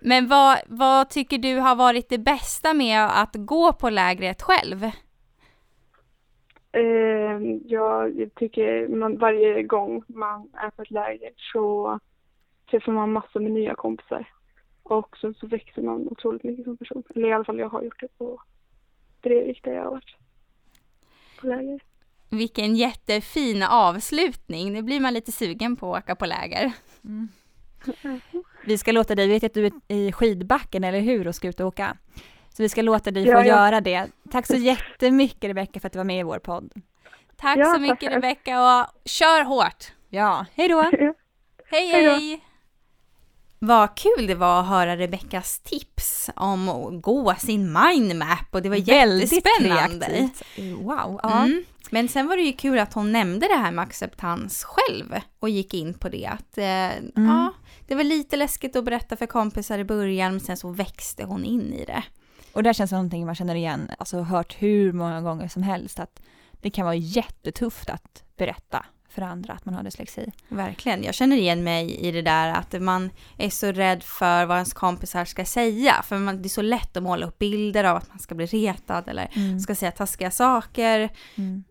Men 0.00 0.28
vad, 0.28 0.58
vad 0.66 1.10
tycker 1.10 1.38
du 1.38 1.56
har 1.56 1.76
varit 1.76 2.08
det 2.08 2.18
bästa 2.18 2.74
med 2.74 3.22
att 3.22 3.34
gå 3.34 3.72
på 3.72 3.90
lägret 3.90 4.42
själv? 4.42 4.84
Eh, 6.72 7.40
jag 7.64 8.30
tycker 8.36 8.88
man, 8.88 9.18
varje 9.18 9.62
gång 9.62 10.04
man 10.06 10.48
är 10.52 10.70
på 10.70 10.82
ett 10.82 10.90
läger 10.90 11.30
så 11.36 11.98
träffar 12.70 12.92
man 12.92 13.12
massor 13.12 13.40
med 13.40 13.52
nya 13.52 13.74
kompisar. 13.74 14.28
Och 14.82 15.16
så, 15.16 15.34
så 15.34 15.46
växer 15.46 15.82
man 15.82 16.08
otroligt 16.08 16.44
mycket 16.44 16.64
som 16.64 16.76
person. 16.76 17.02
Eller 17.14 17.28
i 17.28 17.32
alla 17.32 17.44
fall 17.44 17.58
jag 17.58 17.68
har 17.68 17.82
gjort 17.82 18.00
det 18.00 18.18
på 18.18 18.42
Brevik 19.22 19.64
där 19.64 19.72
jag 19.72 19.84
har 19.84 19.90
varit 19.90 20.16
på 21.40 21.46
läger. 21.46 21.80
Vilken 22.32 22.76
jättefin 22.76 23.62
avslutning. 23.62 24.72
Nu 24.72 24.82
blir 24.82 25.00
man 25.00 25.14
lite 25.14 25.32
sugen 25.32 25.76
på 25.76 25.96
att 25.96 26.02
åka 26.04 26.14
på 26.14 26.26
läger. 26.26 26.72
Vi 28.64 28.78
ska 28.78 28.92
låta 28.92 29.14
dig, 29.14 29.26
vi 29.26 29.32
vet 29.32 29.44
att 29.44 29.54
du 29.54 29.66
är 29.66 29.72
i 29.88 30.12
skidbacken, 30.12 30.84
eller 30.84 31.00
hur, 31.00 31.28
och 31.28 31.34
ska 31.34 31.48
ut 31.48 31.60
och 31.60 31.66
åka. 31.66 31.96
Så 32.56 32.62
vi 32.62 32.68
ska 32.68 32.82
låta 32.82 33.10
dig 33.10 33.26
Ja, 33.26 33.34
få 33.34 33.40
ja. 33.40 33.44
göra 33.46 33.80
det. 33.80 34.06
Tack 34.30 34.46
så 34.46 34.56
jättemycket 34.56 35.44
Rebecka 35.50 35.80
för 35.80 35.86
att 35.86 35.92
du 35.92 35.98
var 35.98 36.04
med 36.04 36.20
i 36.20 36.22
vår 36.22 36.38
podd. 36.38 36.72
Tack 37.36 37.58
Ja, 37.58 37.74
så 37.74 37.80
mycket 37.80 38.12
Rebecka 38.12 38.60
och 38.80 38.86
kör 39.04 39.44
hårt! 39.44 39.92
Ja, 40.08 40.46
hej 40.54 40.68
då! 40.68 40.82
Hej 41.70 41.88
Hej! 41.90 42.44
Vad 43.58 43.94
kul 43.96 44.26
det 44.26 44.34
var 44.34 44.60
att 44.60 44.66
höra 44.68 44.96
Rebeckas 44.96 45.58
tips 45.60 46.30
om 46.36 46.68
att 46.68 47.02
gå 47.02 47.34
sin 47.34 47.72
mindmap 47.72 48.46
och 48.50 48.62
det 48.62 48.68
var 48.68 48.76
jättespännande. 48.76 50.06
kreativt. 50.06 50.42
Wow, 50.80 51.20
ja. 51.22 51.44
Mm. 51.44 51.64
Men 51.94 52.08
sen 52.08 52.26
var 52.26 52.36
det 52.36 52.42
ju 52.42 52.52
kul 52.52 52.78
att 52.78 52.92
hon 52.94 53.12
nämnde 53.12 53.46
det 53.48 53.54
här 53.54 53.70
med 53.72 53.82
acceptans 53.82 54.64
själv 54.64 55.14
och 55.40 55.48
gick 55.50 55.74
in 55.74 55.94
på 55.94 56.08
det. 56.08 56.26
Att, 56.26 56.58
eh, 56.58 56.64
Mm. 56.64 57.10
ja, 57.14 57.52
det 57.86 57.94
var 57.94 58.04
lite 58.04 58.36
läskigt 58.36 58.76
att 58.76 58.84
berätta 58.84 59.16
för 59.16 59.26
kompisar 59.26 59.78
i 59.78 59.84
början 59.84 60.30
men 60.32 60.40
sen 60.40 60.56
så 60.56 60.70
växte 60.70 61.24
hon 61.24 61.44
in 61.44 61.72
i 61.72 61.84
det. 61.84 62.02
Och 62.52 62.62
det 62.62 62.74
känns 62.74 62.90
som 62.90 62.96
någonting 62.96 63.26
man 63.26 63.34
känner 63.34 63.54
igen, 63.54 63.90
alltså 63.98 64.20
hört 64.22 64.56
hur 64.58 64.92
många 64.92 65.20
gånger 65.20 65.48
som 65.48 65.62
helst, 65.62 66.00
att 66.00 66.22
det 66.52 66.70
kan 66.70 66.84
vara 66.84 66.94
jättetufft 66.94 67.90
att 67.90 68.22
berätta 68.36 68.84
för 69.08 69.22
andra 69.22 69.52
att 69.52 69.64
man 69.64 69.74
har 69.74 69.82
dyslexi. 69.82 70.32
Verkligen. 70.48 71.02
Jag 71.04 71.14
känner 71.14 71.36
igen 71.36 71.64
mig 71.64 71.94
i 71.96 72.10
det 72.10 72.22
där 72.22 72.48
att 72.52 72.82
man 72.82 73.10
är 73.38 73.50
så 73.50 73.72
rädd 73.72 74.02
för 74.02 74.46
vad 74.46 74.56
ens 74.56 74.72
kompisar 74.74 75.24
ska 75.24 75.44
säga. 75.44 76.02
För 76.04 76.18
man, 76.18 76.42
det 76.42 76.46
är 76.46 76.48
så 76.48 76.62
lätt 76.62 76.96
att 76.96 77.02
måla 77.02 77.26
upp 77.26 77.38
bilder 77.38 77.84
av 77.84 77.96
att 77.96 78.08
man 78.08 78.18
ska 78.18 78.34
bli 78.34 78.46
retad 78.46 79.08
eller 79.08 79.58
ska 79.58 79.74
säga 79.74 79.90
taskiga 79.92 80.30
saker. 80.30 81.08
Mm. 81.34 81.64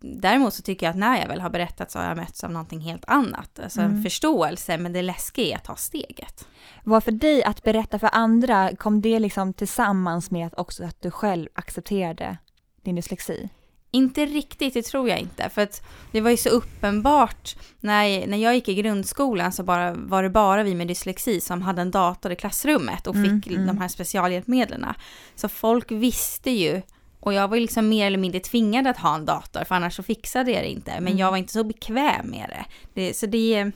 Däremot 0.00 0.54
så 0.54 0.62
tycker 0.62 0.86
jag 0.86 0.90
att 0.90 0.98
när 0.98 1.20
jag 1.20 1.28
väl 1.28 1.40
har 1.40 1.50
berättat 1.50 1.90
så 1.90 1.98
har 1.98 2.06
jag 2.06 2.16
mötts 2.16 2.44
av 2.44 2.50
någonting 2.50 2.80
helt 2.80 3.04
annat. 3.06 3.58
Alltså 3.62 3.80
en 3.80 3.90
Mm. 3.90 4.02
förståelse, 4.02 4.78
men 4.78 4.92
det 4.92 5.02
läskiga 5.02 5.52
är 5.52 5.56
att 5.56 5.64
ta 5.64 5.76
steget. 5.76 6.48
Vad 6.84 7.04
för 7.04 7.12
dig 7.12 7.44
att 7.44 7.62
berätta 7.62 7.98
för 7.98 8.10
andra, 8.12 8.76
kom 8.76 9.00
det 9.00 9.18
liksom 9.18 9.52
tillsammans 9.52 10.30
med 10.30 10.46
att 10.46 10.58
också 10.58 10.84
att 10.84 11.02
du 11.02 11.10
själv 11.10 11.48
accepterade 11.54 12.36
din 12.82 12.94
dyslexi? 12.94 13.48
Inte 13.94 14.26
riktigt, 14.26 14.74
det 14.74 14.82
tror 14.82 15.08
jag 15.08 15.18
inte. 15.18 15.48
För 15.48 15.62
att 15.62 15.82
det 16.12 16.20
var 16.20 16.30
ju 16.30 16.36
så 16.36 16.48
uppenbart. 16.48 17.56
När, 17.80 18.26
när 18.26 18.38
jag 18.38 18.54
gick 18.54 18.68
i 18.68 18.74
grundskolan 18.74 19.52
så 19.52 19.62
bara, 19.62 19.94
var 19.94 20.22
det 20.22 20.30
bara 20.30 20.62
vi 20.62 20.74
med 20.74 20.88
dyslexi 20.88 21.40
som 21.40 21.62
hade 21.62 21.82
en 21.82 21.90
dator 21.90 22.32
i 22.32 22.36
klassrummet 22.36 23.06
och 23.06 23.14
Mm, 23.14 23.42
fick 23.42 23.52
mm. 23.52 23.66
de 23.66 23.78
här 23.78 23.88
specialhjälpmedlen. 23.88 24.86
Så 25.34 25.48
folk 25.48 25.90
visste 25.90 26.50
ju. 26.50 26.82
Och 27.22 27.32
jag 27.34 27.48
var 27.48 27.56
liksom 27.56 27.88
mer 27.88 28.06
eller 28.06 28.18
mindre 28.18 28.40
tvingad 28.40 28.86
att 28.86 28.96
ha 28.98 29.14
en 29.14 29.24
dator 29.24 29.64
för 29.64 29.74
annars 29.74 29.96
så 29.96 30.02
fixade 30.02 30.50
jag 30.52 30.62
det 30.62 30.68
inte. 30.68 30.90
Men 30.94 31.06
Mm. 31.06 31.18
jag 31.18 31.30
var 31.30 31.38
inte 31.38 31.52
så 31.52 31.64
bekväm 31.64 32.26
med 32.30 32.46
det. 32.48 32.64
det 32.94 33.14
så 33.14 33.26
det, 33.26 33.70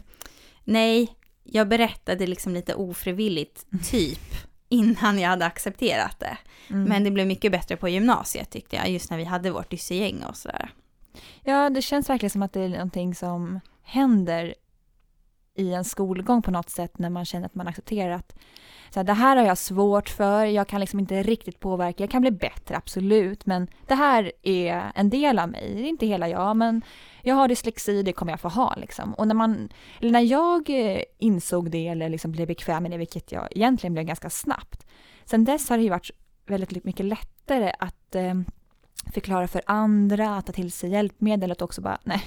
nej, 0.65 1.09
jag 1.45 1.69
berättade 1.69 2.27
liksom 2.27 2.55
lite 2.55 2.75
ofrivilligt 2.75 3.67
typ 3.91 4.35
innan 4.69 5.19
jag 5.19 5.29
hade 5.29 5.47
accepterat 5.47 6.21
det. 6.21 6.39
Mm. 6.71 6.85
Men 6.85 7.05
det 7.05 7.11
blev 7.11 7.27
mycket 7.27 7.53
bättre 7.53 7.77
på 7.77 7.89
gymnasiet 7.89 8.51
tyckte 8.51 8.77
jag, 8.77 8.91
just 8.91 9.11
när 9.11 9.19
vi 9.19 9.25
hade 9.25 9.51
vårt 9.51 9.71
dyssegäng 9.71 10.23
och 10.29 10.37
sådär. 10.37 10.71
Ja, 11.45 11.71
det 11.71 11.83
känns 11.83 12.11
verkligen 12.11 12.31
som 12.31 12.43
att 12.43 12.53
det 12.53 12.61
är 12.61 12.69
någonting 12.69 13.15
som 13.15 13.61
händer 13.83 14.55
i 15.57 15.73
en 15.73 15.85
skolgång 15.85 16.43
på 16.43 16.51
något 16.51 16.71
sätt 16.71 16.99
när 16.99 17.11
man 17.11 17.25
känner 17.25 17.47
att 17.47 17.55
man 17.55 17.69
accepterar 17.69 18.11
att 18.11 18.35
så 18.91 19.01
här, 19.01 19.05
det 19.05 19.13
här 19.13 19.37
har 19.37 19.45
jag 19.45 19.59
svårt 19.59 20.09
för, 20.09 20.45
jag 20.45 20.69
kan 20.69 20.81
liksom 20.81 21.01
inte 21.01 21.23
riktigt 21.23 21.61
påverka, 21.61 22.03
jag 22.03 22.11
kan 22.11 22.21
bli 22.21 22.31
bättre 22.31 22.77
absolut, 22.77 23.47
men 23.47 23.69
det 23.87 23.95
här 23.95 24.33
är 24.43 24.93
en 24.95 25.11
del 25.11 25.39
av 25.39 25.49
mig, 25.49 25.75
det 25.75 25.81
är 25.81 25.89
inte 25.89 26.07
hela 26.07 26.29
jag, 26.29 26.57
men 26.57 26.83
jag 27.23 27.35
har 27.35 27.49
dyslexi, 27.49 28.03
det 28.03 28.13
kommer 28.13 28.33
jag 28.33 28.41
få 28.41 28.49
ha 28.49 28.75
liksom. 28.77 29.15
Och 29.15 29.29
när 29.29 29.35
man, 29.35 29.69
eller 30.01 30.11
när 30.11 30.21
jag 30.21 30.71
eh, 30.71 31.03
insåg 31.19 31.71
det 31.71 31.89
eller 31.89 32.09
liksom 32.09 32.33
blev 32.33 32.47
bekväm 32.47 32.83
med 32.83 32.93
det, 32.93 32.99
vilket 32.99 33.33
jag 33.33 33.49
egentligen 33.51 33.93
blev 33.93 34.07
ganska 34.07 34.31
snabbt, 34.31 34.87
sen 35.25 35.45
dess 35.45 35.71
har 35.71 35.77
det 35.77 35.83
ju 35.83 35.91
varit 35.91 36.11
väldigt 36.47 36.85
mycket 36.85 37.07
lättare 37.07 37.73
att 37.79 38.15
eh, 38.15 38.35
förklara 39.13 39.49
för 39.49 39.63
andra, 39.67 40.37
att 40.37 40.47
ta 40.47 40.53
till 40.53 40.73
sig 40.73 40.91
hjälpmedel, 40.91 41.53
att 41.53 41.63
också 41.63 41.81
bara 41.81 41.99
nej, 42.05 42.23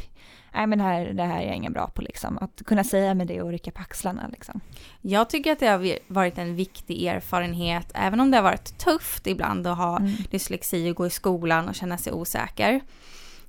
nej 0.54 0.68
men 0.68 0.78
det 0.78 0.84
här, 0.84 1.06
det 1.14 1.24
här 1.24 1.42
är 1.42 1.46
jag 1.48 1.56
ingen 1.56 1.74
bra 1.74 1.88
på 1.88 2.02
liksom. 2.02 2.38
Att 2.38 2.62
kunna 2.66 2.84
säga 2.84 3.14
med 3.14 3.28
det 3.28 3.42
och 3.42 3.52
rycka 3.52 3.72
på 3.72 3.82
axlarna 3.82 4.28
liksom. 4.32 4.62
Jag 5.02 5.30
tycker 5.30 5.52
att 5.52 5.60
det 5.60 5.68
har 5.68 5.98
varit 6.08 6.38
en 6.38 6.56
viktig 6.56 7.06
erfarenhet, 7.06 7.92
även 7.94 8.20
om 8.20 8.32
det 8.32 8.38
har 8.38 8.44
varit 8.44 8.78
tufft 8.78 9.28
ibland 9.28 9.68
att 9.68 9.78
ha 9.78 9.98
Mm. 9.98 10.12
dyslexi 10.32 10.92
och 10.92 10.96
gå 10.96 11.06
i 11.08 11.10
skolan 11.10 11.70
och 11.70 11.76
känna 11.76 11.98
sig 11.98 12.14
osäker. 12.14 12.82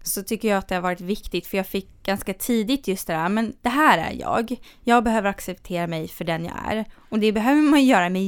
Så 0.03 0.23
tycker 0.23 0.49
jag 0.49 0.59
att 0.59 0.69
det 0.69 0.75
har 0.75 0.83
varit 0.83 1.01
viktigt, 1.01 1.47
för 1.47 1.57
jag 1.57 1.67
fick 1.67 2.03
ganska 2.03 2.35
tidigt 2.35 2.89
just 2.89 3.07
det 3.07 3.13
där, 3.13 3.29
men 3.29 3.53
det 3.63 3.69
här 3.69 3.99
är 3.99 4.13
jag. 4.21 4.57
Jag 4.85 5.05
behöver 5.05 5.29
acceptera 5.31 5.87
mig 5.87 6.09
för 6.09 6.25
den 6.25 6.45
jag 6.45 6.55
är. 6.69 6.85
Och 7.11 7.19
det 7.19 7.33
behöver 7.33 7.63
man 7.63 7.85
göra 7.85 8.09
med 8.09 8.23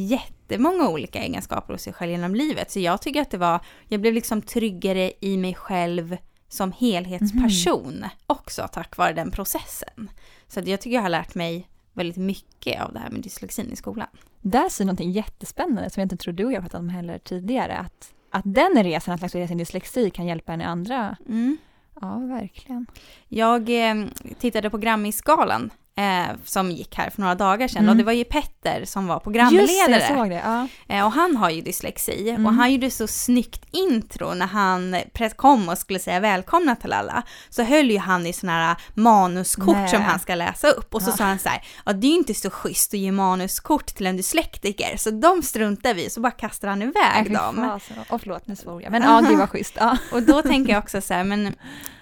jättemånga 0.53 0.89
olika 0.89 1.23
egenskaper 1.23 1.73
hos 1.75 1.83
sig 1.83 1.93
själv 1.93 2.11
genom 2.13 2.35
livet. 2.35 2.71
Så 2.71 2.81
jag 2.81 3.03
tycker 3.03 3.23
att 3.23 3.31
det 3.31 3.39
var, 3.39 3.61
jag 3.89 4.01
blev 4.01 4.15
liksom 4.15 4.43
tryggare 4.43 5.13
i 5.21 5.37
mig 5.37 5.55
själv 5.55 6.17
som 6.49 6.73
helhetsperson 6.73 8.05
också 8.27 8.69
tack 8.73 8.97
vare 8.97 9.13
den 9.13 9.31
processen. 9.31 10.11
Så 10.49 10.61
jag 10.65 10.81
tycker 10.81 10.97
jag 10.97 11.03
har 11.03 11.09
lärt 11.09 11.35
mig 11.35 11.69
väldigt 11.93 12.17
mycket 12.17 12.83
av 12.83 12.93
det 12.93 12.99
här 12.99 13.11
med 13.11 13.21
dyslexin 13.21 13.73
i 13.73 13.77
skolan. 13.77 14.09
Där 14.41 14.69
ser 14.69 14.85
någonting 14.85 15.11
jättespännande 15.11 15.91
som 15.91 16.01
jag 16.01 16.05
inte 16.05 16.17
tror 16.17 16.35
du 16.35 16.45
och 16.45 16.53
jag 16.53 16.63
pratat 16.63 16.81
om 16.81 16.89
heller 16.89 17.19
tidigare. 17.19 17.77
Att, 17.77 18.13
att 18.31 18.45
den 18.45 18.85
resan, 18.85 19.15
att 19.15 19.23
acceptera 19.23 19.49
sin 19.49 19.59
dyslexi, 19.59 20.11
kan 20.11 20.27
hjälpa 20.27 20.53
en 20.53 20.61
i 20.61 20.65
andra. 20.65 21.17
Mm. 21.29 21.57
Ja, 22.01 22.17
verkligen. 22.19 22.87
Jag 23.29 23.91
eh, 23.91 24.07
tittade 24.39 24.71
på 24.71 24.79
Grammisgalan 24.79 25.71
eh, 25.97 26.37
som 26.45 26.71
gick 26.71 26.95
här 26.97 27.11
för 27.11 27.21
några 27.21 27.35
dagar 27.35 27.69
sedan 27.69 27.79
Mm. 27.83 27.91
och 27.91 27.97
det 27.97 28.05
var 28.05 28.13
ju 28.13 28.25
Petter 28.25 28.85
som 28.85 29.07
var 29.07 29.15
Just 29.15 29.25
det, 29.25 29.31
programledare. 29.31 30.07
jag 30.09 30.19
såg 30.19 30.31
det. 30.31 30.43
Ja. 30.45 30.69
Eh, 30.97 31.05
och 31.07 31.13
han 31.13 31.37
har 31.37 31.51
ju 31.51 31.61
dyslexi 31.61 32.29
Mm. 32.31 32.47
och 32.47 32.55
han 32.55 32.73
gjorde 32.73 32.91
så 32.91 33.07
snyggt 33.07 33.65
intro 33.71 34.35
när 34.35 34.47
han 34.47 34.97
kom 35.37 35.69
och 35.69 35.79
skulle 35.79 35.99
säga 35.99 36.21
välkomna 36.21 36.77
till 36.77 36.93
alla. 36.93 37.23
Så 37.51 37.63
höll 37.63 37.91
ju 37.91 37.99
han 37.99 38.27
i 38.27 38.33
sådana 38.33 38.67
här 38.67 38.77
manuskort 38.95 39.77
Nej. 39.77 39.89
som 39.89 40.03
han 40.03 40.19
ska 40.19 40.35
läsa 40.35 40.69
upp 40.71 40.95
och 40.95 41.03
så 41.03 41.11
Ja. 41.11 41.17
sa 41.17 41.25
han 41.25 41.39
så 41.39 41.49
här, 41.49 41.63
ja 41.87 41.93
det 41.93 42.07
är 42.07 42.11
ju 42.11 42.17
inte 42.17 42.35
så 42.35 42.51
schysst 42.51 42.95
att 42.95 43.01
ge 43.01 43.13
manuskort 43.13 43.87
till 43.87 44.07
en 44.07 44.17
dyslektiker 44.17 44.97
så 44.97 45.11
de 45.11 45.43
struntar 45.43 45.95
vi 45.95 46.11
så 46.11 46.21
bara 46.21 46.31
kastar 46.33 46.69
han 46.69 46.79
Nej, 46.79 46.89
iväg 46.89 47.27
fy 47.27 47.35
dem. 47.35 47.57
fasen. 47.57 47.97
Och 48.09 48.21
förlåt, 48.21 48.47
nu 48.47 48.57
svor 48.57 48.83
jag. 48.83 48.91
Men 48.93 49.03
ja, 49.07 49.21
gud 49.29 49.39
vad 49.39 49.51
schysst. 49.51 49.75
Ja. 49.81 49.97
Och 50.13 50.23
då 50.23 50.43
tänker 50.43 50.73
jag 50.73 50.83
också 50.83 51.01
så 51.01 51.15
här, 51.15 51.25
men 51.25 51.55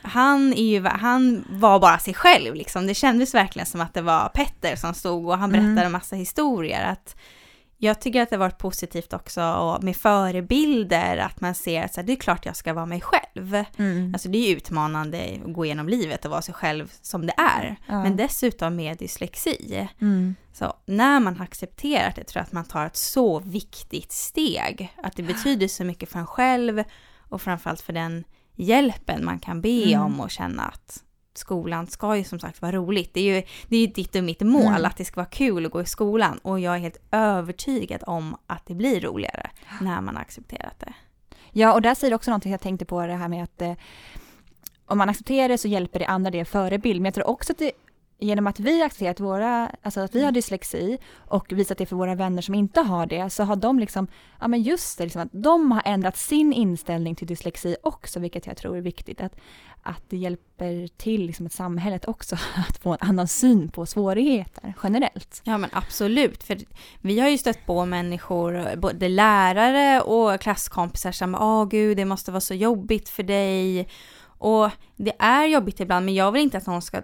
han, 0.02 0.52
är 0.52 0.62
ju, 0.62 0.84
han 0.84 1.44
var 1.50 1.80
bara 1.80 1.98
sig 1.98 2.14
själv 2.14 2.54
liksom. 2.54 2.86
Det 2.86 2.94
kändes 2.94 3.34
verkligen 3.34 3.66
som 3.66 3.80
att 3.80 3.94
det 3.94 4.02
var 4.02 4.28
Petter 4.28 4.76
som 4.76 4.94
stod 4.94 5.28
och 5.28 5.38
han 5.38 5.50
berättade 5.50 5.70
Mm. 5.70 5.86
en 5.86 5.92
massa 5.92 6.16
historier. 6.16 6.84
Att 6.86 7.16
jag 7.82 8.00
tycker 8.00 8.22
att 8.22 8.30
det 8.30 8.36
har 8.36 8.40
varit 8.40 8.58
positivt 8.58 9.12
också 9.12 9.42
och 9.42 9.84
med 9.84 9.96
förebilder, 9.96 11.16
att 11.16 11.40
man 11.40 11.54
ser 11.54 11.84
att 11.84 12.06
det 12.06 12.12
är 12.12 12.16
klart 12.16 12.46
jag 12.46 12.56
ska 12.56 12.72
vara 12.72 12.86
mig 12.86 13.00
själv. 13.00 13.64
Mm. 13.76 14.14
Alltså 14.14 14.28
det 14.28 14.38
är 14.38 14.48
ju 14.48 14.56
utmanande 14.56 15.38
att 15.46 15.52
gå 15.52 15.64
igenom 15.64 15.88
livet 15.88 16.24
och 16.24 16.30
vara 16.30 16.42
sig 16.42 16.54
själv 16.54 16.92
som 17.02 17.26
det 17.26 17.34
är. 17.36 17.76
Ja. 17.86 18.02
Men 18.02 18.16
dessutom 18.16 18.76
med 18.76 18.98
dyslexi. 18.98 19.88
Mm. 20.00 20.34
Så 20.52 20.74
när 20.86 21.20
man 21.20 21.36
har 21.36 21.44
accepterat 21.44 22.16
det 22.16 22.24
tror 22.24 22.40
jag 22.40 22.46
att 22.46 22.52
man 22.52 22.64
tar 22.64 22.86
ett 22.86 22.96
så 22.96 23.38
viktigt 23.38 24.12
steg. 24.12 24.94
Att 25.02 25.16
det 25.16 25.22
betyder 25.22 25.68
så 25.68 25.84
mycket 25.84 26.08
för 26.08 26.18
en 26.18 26.26
själv 26.26 26.84
och 27.28 27.42
framförallt 27.42 27.80
för 27.80 27.92
den 27.92 28.24
hjälpen 28.62 29.24
man 29.24 29.38
kan 29.38 29.60
be 29.60 29.82
Mm. 29.84 30.02
om 30.02 30.20
och 30.20 30.30
känna 30.30 30.62
att 30.62 31.02
skolan 31.34 31.86
ska 31.86 32.16
ju 32.16 32.24
som 32.24 32.38
sagt 32.38 32.62
vara 32.62 32.72
roligt. 32.72 33.14
Det 33.14 33.20
är 33.20 33.36
ju, 33.36 33.42
det 33.68 33.76
är 33.76 33.80
ju 33.80 33.86
ditt 33.86 34.14
och 34.14 34.24
mitt 34.24 34.40
mål 34.40 34.62
Mm. 34.66 34.84
att 34.84 34.96
det 34.96 35.04
ska 35.04 35.20
vara 35.20 35.26
kul 35.30 35.66
att 35.66 35.72
gå 35.72 35.80
i 35.82 35.86
skolan 35.86 36.38
och 36.42 36.60
jag 36.60 36.74
är 36.74 36.78
helt 36.78 37.00
övertygad 37.10 38.02
om 38.06 38.36
att 38.46 38.66
det 38.66 38.74
blir 38.74 39.00
roligare 39.00 39.50
när 39.80 40.00
man 40.00 40.14
har 40.14 40.22
accepterat 40.22 40.74
det. 40.78 40.92
Ja, 41.52 41.72
och 41.74 41.82
där 41.82 41.94
säger 41.94 42.10
du 42.10 42.14
också 42.14 42.30
någonting 42.30 42.52
jag 42.52 42.60
tänkte 42.60 42.84
på 42.84 43.06
det 43.06 43.14
här 43.14 43.28
med 43.28 43.44
att 43.44 43.62
eh, 43.62 43.72
om 44.86 44.98
man 44.98 45.08
accepterar 45.08 45.48
det 45.48 45.58
så 45.58 45.68
hjälper 45.68 45.98
det 45.98 46.06
andra 46.06 46.30
det 46.30 46.44
förebild. 46.44 47.00
Men 47.00 47.04
jag 47.04 47.14
tror 47.14 47.28
också 47.28 47.52
att 47.52 47.58
det 47.58 47.72
genom 48.20 48.46
att 48.46 48.60
vi 48.60 48.82
accepterat 48.82 49.20
våra, 49.20 49.70
alltså 49.82 50.00
att 50.00 50.14
vi 50.14 50.18
har 50.18 50.24
Mm. 50.24 50.34
dyslexi 50.34 50.98
och 51.16 51.52
visat 51.52 51.78
det 51.78 51.86
för 51.86 51.96
våra 51.96 52.14
vänner 52.14 52.42
som 52.42 52.54
inte 52.54 52.80
har 52.80 53.06
det, 53.06 53.30
så 53.30 53.42
har 53.42 53.56
de 53.56 53.78
liksom, 53.78 54.06
ja 54.40 54.48
men 54.48 54.62
just 54.62 54.98
det, 54.98 55.04
liksom 55.04 55.22
att 55.22 55.28
de 55.32 55.72
har 55.72 55.82
ändrat 55.84 56.16
sin 56.16 56.52
inställning 56.52 57.14
till 57.14 57.26
dyslexi 57.26 57.76
också, 57.82 58.20
vilket 58.20 58.46
jag 58.46 58.56
tror 58.56 58.76
är 58.76 58.80
viktigt. 58.80 59.20
Att, 59.20 59.36
att 59.82 60.02
det 60.08 60.16
hjälper 60.16 60.88
till 60.96 61.26
liksom 61.26 61.46
att 61.46 61.52
samhället 61.52 62.08
också 62.08 62.36
att 62.68 62.76
få 62.76 62.90
en 62.90 62.98
annan 63.00 63.28
syn 63.28 63.68
på 63.68 63.86
svårigheter 63.86 64.74
generellt. 64.82 65.42
Ja 65.44 65.58
men 65.58 65.70
absolut, 65.72 66.42
för 66.42 66.58
vi 67.00 67.20
har 67.20 67.28
ju 67.28 67.38
stött 67.38 67.66
på 67.66 67.84
människor, 67.84 68.76
både 68.76 69.08
lärare 69.08 70.00
och 70.00 70.40
klasskompisar 70.40 71.12
som 71.12 71.34
åh 71.34 71.68
gud 71.68 71.96
det 71.96 72.04
måste 72.04 72.30
vara 72.30 72.40
så 72.40 72.54
jobbigt 72.54 73.08
för 73.08 73.22
dig. 73.22 73.88
Och 74.42 74.70
det 74.96 75.12
är 75.18 75.46
jobbigt 75.46 75.80
ibland 75.80 76.04
men 76.04 76.14
jag 76.14 76.32
vill 76.32 76.42
inte 76.42 76.58
att 76.58 76.66
någon 76.66 76.82
ska 76.82 77.00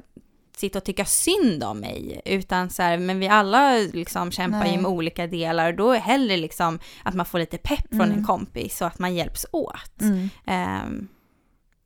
sitta 0.59 0.79
och 0.79 0.85
tycka 0.85 1.05
synd 1.05 1.65
om 1.65 1.79
mig 1.81 2.21
utan 2.25 2.71
så 2.71 2.83
här, 2.83 2.99
men 2.99 3.21
vi 3.21 3.29
alla 3.29 3.73
liksom 3.77 4.31
kämpar 4.31 4.59
Nej. 4.59 4.73
ju 4.75 4.81
med 4.81 4.91
olika 4.91 5.27
delar 5.27 5.71
och 5.71 5.77
då 5.77 5.93
är 5.93 5.99
hellre 5.99 6.37
liksom 6.37 6.79
att 7.03 7.15
man 7.15 7.27
får 7.27 7.39
lite 7.39 7.59
pepp 7.59 7.89
från 7.89 8.01
Mm. 8.03 8.19
en 8.19 8.25
kompis 8.25 8.81
och 8.81 8.87
att 8.87 8.99
man 8.99 9.15
hjälps 9.15 9.47
åt. 9.53 10.03
Ehm, 10.47 11.09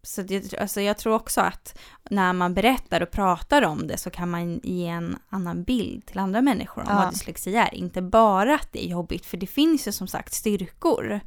så 0.02 0.22
det, 0.22 0.54
alltså 0.58 0.80
jag 0.80 0.98
tror 0.98 1.14
också 1.14 1.40
att 1.40 1.78
när 2.10 2.32
man 2.32 2.54
berättar 2.54 3.00
och 3.02 3.10
pratar 3.10 3.62
om 3.64 3.86
det 3.86 3.96
så 3.98 4.10
kan 4.10 4.30
man 4.30 4.60
ge 4.62 4.86
en 4.86 5.18
annan 5.28 5.62
bild 5.64 6.06
till 6.06 6.18
andra 6.18 6.42
människor 6.42 6.82
om 6.82 6.88
Ja. 6.90 6.96
vad 6.96 7.12
dyslexi 7.12 7.56
är. 7.56 7.74
Inte 7.74 8.02
bara 8.02 8.54
att 8.54 8.72
det 8.72 8.84
är 8.84 8.88
jobbigt, 8.88 9.26
för 9.26 9.36
det 9.36 9.46
finns 9.46 9.88
ju 9.88 9.92
som 9.92 10.06
sagt 10.06 10.34
styrkor 10.34 11.20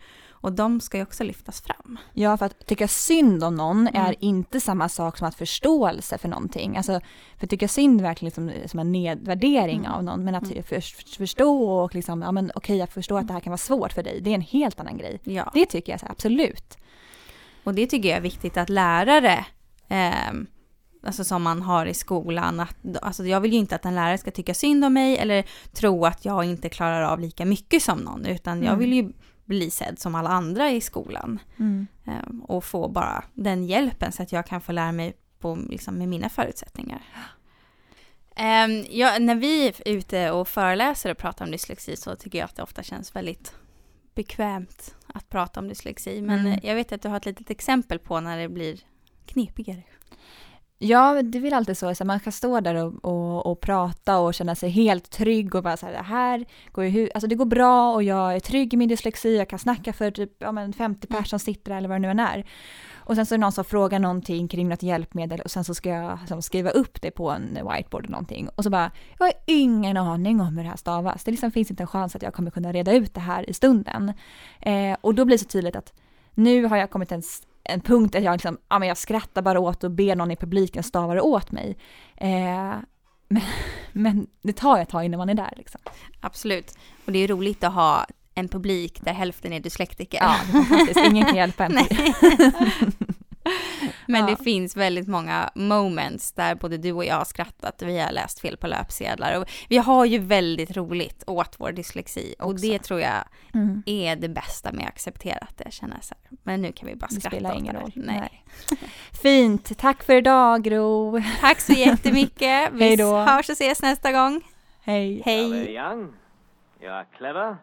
och 0.43 0.53
de 0.53 0.81
ska 0.81 0.97
ju 0.97 1.03
också 1.03 1.23
lyftas 1.23 1.61
fram. 1.61 1.97
Ja, 2.13 2.37
för 2.37 2.45
att 2.45 2.65
tycka 2.67 2.87
synd 2.87 3.43
om 3.43 3.55
någon 3.55 3.87
Mm. 3.87 4.01
är 4.05 4.15
inte 4.19 4.59
samma 4.59 4.89
sak 4.89 5.17
som 5.17 5.27
att 5.27 5.35
förståelse 5.35 6.17
för 6.17 6.27
någonting. 6.29 6.77
Alltså, 6.77 6.99
för 7.37 7.45
att 7.45 7.49
tycka 7.49 7.67
synd 7.67 7.99
är 7.99 8.03
verkligen 8.03 8.27
liksom, 8.27 8.69
som 8.69 8.79
en 8.79 8.91
nedvärdering 8.91 9.79
Mm. 9.79 9.91
av 9.91 10.03
någon, 10.03 10.23
men 10.23 10.35
att 10.35 10.43
Mm. 10.51 10.63
för, 10.63 10.81
för, 10.81 11.15
förstå 11.17 11.69
och 11.69 11.95
liksom, 11.95 12.21
ja 12.21 12.31
men 12.31 12.51
okej, 12.55 12.77
jag 12.77 12.89
förstår 12.89 13.19
att 13.19 13.27
det 13.27 13.33
här 13.33 13.39
kan 13.39 13.51
vara 13.51 13.57
svårt 13.57 13.93
för 13.93 14.03
dig, 14.03 14.21
det 14.21 14.29
är 14.29 14.35
en 14.35 14.41
helt 14.41 14.79
annan 14.79 14.97
grej. 14.97 15.19
Ja, 15.23 15.51
Det 15.53 15.65
tycker 15.65 15.93
jag 15.93 15.99
så 15.99 16.05
absolut. 16.09 16.77
och 17.63 17.73
det 17.73 17.87
tycker 17.87 18.09
jag 18.09 18.17
är 18.17 18.21
viktigt 18.21 18.57
att 18.57 18.69
lärare 18.69 19.45
ehm, 19.87 20.47
Alltså 21.05 21.23
som 21.23 21.43
man 21.43 21.61
har 21.61 21.85
i 21.85 21.93
skolan. 21.93 22.59
Att, 22.59 22.77
alltså 23.01 23.25
jag 23.25 23.41
vill 23.41 23.53
ju 23.53 23.59
inte 23.59 23.75
att 23.75 23.85
en 23.85 23.95
lärare 23.95 24.17
ska 24.17 24.31
tycka 24.31 24.53
synd 24.53 24.85
om 24.85 24.93
mig 24.93 25.17
eller 25.17 25.45
tro 25.73 26.05
att 26.05 26.25
jag 26.25 26.45
inte 26.45 26.69
klarar 26.69 27.01
av 27.01 27.19
lika 27.19 27.45
mycket 27.45 27.83
som 27.83 27.99
någon. 27.99 28.25
Utan 28.25 28.57
jag 28.63 28.67
Mm. 28.67 28.79
vill 28.79 28.93
ju 28.93 29.11
bli 29.45 29.71
sedd 29.71 29.99
som 29.99 30.15
alla 30.15 30.29
andra 30.29 30.71
i 30.71 30.81
skolan. 30.81 31.39
Ehm, 32.05 32.41
och 32.47 32.63
få 32.63 32.87
bara 32.87 33.23
den 33.33 33.65
hjälpen 33.65 34.11
så 34.11 34.23
att 34.23 34.31
jag 34.31 34.47
kan 34.47 34.61
få 34.61 34.71
lära 34.71 34.91
mig 34.91 35.13
på, 35.39 35.55
liksom, 35.69 35.95
med 35.97 36.07
mina 36.09 36.29
förutsättningar. 36.29 37.01
Ehm, 38.35 38.85
ja, 38.89 39.17
när 39.19 39.35
vi 39.35 39.67
är 39.67 39.75
ute 39.85 40.31
och 40.31 40.47
föreläser 40.47 41.11
och 41.11 41.17
pratar 41.17 41.45
om 41.45 41.51
dyslexi 41.51 41.95
så 41.95 42.15
tycker 42.15 42.37
jag 42.39 42.45
att 42.45 42.55
det 42.55 42.63
ofta 42.63 42.83
känns 42.83 43.15
väldigt 43.15 43.55
bekvämt 44.15 44.95
att 45.07 45.29
prata 45.29 45.59
om 45.59 45.67
dyslexi. 45.67 46.21
Men 46.21 46.39
Mm. 46.39 46.59
jag 46.63 46.75
vet 46.75 46.91
att 46.91 47.01
du 47.01 47.09
har 47.09 47.17
ett 47.17 47.25
litet 47.25 47.49
exempel 47.49 47.99
på 47.99 48.19
när 48.19 48.37
det 48.37 48.49
blir 48.49 48.79
knepigare. 49.25 49.83
Ja, 50.85 51.21
det 51.23 51.37
är 51.37 51.41
väl 51.41 51.53
alltid 51.53 51.77
så, 51.77 51.95
så 51.95 52.05
man 52.05 52.19
kan 52.19 52.33
stå 52.33 52.59
där 52.59 52.75
och, 52.75 53.05
och, 53.05 53.45
och 53.45 53.59
prata 53.61 54.19
och 54.19 54.33
känna 54.33 54.55
sig 54.55 54.69
helt 54.69 55.09
trygg 55.09 55.55
och 55.55 55.63
bara 55.63 55.77
så 55.77 55.85
här, 55.85 55.93
det 55.93 56.01
här 56.03 56.45
går 56.71 56.85
ju, 56.85 57.09
alltså 57.13 57.27
det 57.27 57.35
går 57.35 57.45
bra 57.45 57.93
och 57.93 58.03
jag 58.03 58.35
är 58.35 58.39
trygg 58.39 58.73
i 58.73 58.77
min 58.77 58.89
dyslexi, 58.89 59.37
jag 59.37 59.49
kan 59.49 59.59
snacka 59.59 59.93
för 59.93 60.11
typ 60.11 60.31
ja, 60.39 60.51
men 60.51 60.73
50 60.73 61.07
Mm. 61.09 61.17
personer 61.17 61.23
som 61.27 61.39
sitter 61.39 61.71
där 61.71 61.77
eller 61.77 61.89
vad 61.89 61.95
det 61.95 62.01
nu 62.01 62.09
än 62.09 62.19
är. 62.19 62.45
Och 62.95 63.15
sen 63.15 63.25
så 63.25 63.35
är 63.35 63.37
det 63.37 63.41
någon 63.41 63.51
som 63.51 63.65
frågar 63.65 63.99
någonting 63.99 64.47
kring 64.47 64.69
något 64.69 64.83
hjälpmedel 64.83 65.41
och 65.41 65.51
sen 65.51 65.63
så 65.63 65.73
ska 65.73 65.89
jag 65.89 66.19
liksom, 66.19 66.41
skriva 66.41 66.69
upp 66.69 67.01
det 67.01 67.11
på 67.11 67.31
en 67.31 67.53
whiteboard 67.53 68.03
eller 68.03 68.11
någonting. 68.11 68.49
Och 68.55 68.63
så 68.63 68.69
bara, 68.69 68.91
jag 69.19 69.25
har 69.25 69.33
ingen 69.47 69.97
aning 69.97 70.41
om 70.41 70.57
hur 70.57 70.63
det 70.63 70.69
här 70.69 70.77
stavas. 70.77 71.23
Det 71.23 71.31
liksom 71.31 71.51
finns 71.51 71.69
inte 71.71 71.83
en 71.83 71.87
chans 71.87 72.15
att 72.15 72.21
jag 72.21 72.33
kommer 72.33 72.51
kunna 72.51 72.71
reda 72.71 72.93
ut 72.93 73.13
det 73.13 73.19
här 73.19 73.49
i 73.49 73.53
stunden. 73.53 74.13
Eh, 74.59 74.97
och 75.01 75.15
då 75.15 75.25
blir 75.25 75.37
det 75.37 75.43
så 75.43 75.49
tydligt 75.49 75.75
att 75.75 75.93
nu 76.33 76.65
har 76.65 76.77
jag 76.77 76.89
kommit 76.89 77.09
till 77.09 77.21
en, 77.63 77.81
punkt 77.81 78.13
där 78.13 78.21
jag, 78.21 78.33
liksom, 78.33 78.57
ja, 78.69 78.79
men 78.79 78.87
jag 78.87 78.97
skrattar 78.97 79.41
bara 79.41 79.59
åt 79.59 79.83
och 79.83 79.91
ber 79.91 80.15
någon 80.15 80.31
i 80.31 80.35
publiken 80.35 80.83
stava 80.83 81.13
det 81.13 81.21
åt 81.21 81.51
mig. 81.51 81.77
Eh, 82.17 82.75
men, 83.27 83.41
men 83.91 84.27
det 84.41 84.53
tar 84.53 84.79
ett 84.79 84.89
tag 84.89 85.05
innan 85.05 85.17
man 85.17 85.29
är 85.29 85.33
där. 85.33 85.53
Liksom. 85.57 85.81
Absolut. 86.21 86.77
Och 87.05 87.11
det 87.11 87.19
är 87.19 87.27
roligt 87.27 87.63
att 87.63 87.73
ha 87.73 88.05
en 88.35 88.47
publik 88.47 89.01
där 89.01 89.13
hälften 89.13 89.53
är 89.53 89.59
dyslektiker. 89.59 90.19
Ja, 90.21 90.35
det 90.51 90.57
är 90.57 90.63
fantastiskt. 90.63 91.09
Ingen 91.09 91.25
kan 91.25 91.35
hjälpa 91.35 91.65
en. 91.65 91.77
Men 94.07 94.21
Ja. 94.21 94.35
det 94.37 94.43
finns 94.43 94.77
väldigt 94.77 95.07
många 95.07 95.49
moments 95.55 96.31
där 96.31 96.55
både 96.55 96.77
du 96.77 96.91
och 96.91 97.05
jag 97.05 97.15
har 97.15 97.25
skrattat 97.25 97.81
och 97.81 97.87
vi 97.87 97.99
har 97.99 98.11
läst 98.11 98.39
fel 98.39 98.57
på 98.57 98.67
löpsedlar. 98.67 99.39
Och 99.39 99.49
vi 99.69 99.77
har 99.77 100.05
ju 100.05 100.17
väldigt 100.19 100.77
roligt 100.77 101.23
åt 101.27 101.55
vår 101.59 101.71
dyslexi 101.71 102.35
och 102.39 102.49
Också. 102.51 102.61
det 102.67 102.79
tror 102.79 102.99
jag 103.01 103.23
Mm. 103.53 103.83
är 103.85 104.15
det 104.15 104.29
bästa 104.29 104.71
med 104.71 104.83
att 104.83 104.89
acceptera 104.89 105.37
att 105.37 105.57
det 105.57 105.71
känner 105.73 105.97
så 106.01 106.15
här. 106.29 106.37
Men 106.43 106.61
nu 106.61 106.71
kan 106.71 106.87
vi 106.89 106.95
bara 106.95 107.07
Det 107.07 107.15
skratta 107.15 107.29
spelar 107.35 107.51
åt 107.53 107.59
ingen 107.59 107.75
det. 107.75 107.81
roll. 107.81 107.91
Nej. 107.95 108.19
Nej. 108.19 108.43
Fint. 109.21 109.77
Tack 109.77 110.03
för 110.03 110.15
idag, 110.15 110.63
Gro. 110.63 111.21
Tack 111.41 111.59
så 111.61 111.73
jättemycket. 111.73 112.69
Vi 112.73 112.83
Hej 112.87 112.97
då. 112.97 113.15
hörs 113.17 113.49
och 113.49 113.53
ses 113.53 113.81
nästa 113.81 114.11
gång. 114.11 114.41
Hej. 114.83 115.11
You 115.11 115.21
are 115.21 115.55
Hej. 115.63 115.73
young, 115.75 116.13
you 116.81 116.91
are 116.91 117.05
clever, 117.17 117.57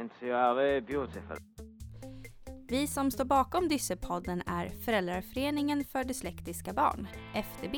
and 0.00 0.10
you 0.22 0.34
are 0.36 0.54
very 0.54 0.80
beautiful. 0.80 1.36
Vi 2.68 2.86
som 2.86 3.10
står 3.10 3.24
bakom 3.24 3.68
Dyssepodden 3.68 4.42
är 4.46 4.68
Föräldraföreningen 4.68 5.84
för 5.84 6.04
dyslektiska 6.04 6.72
barn, 6.72 7.08
FDB. 7.34 7.74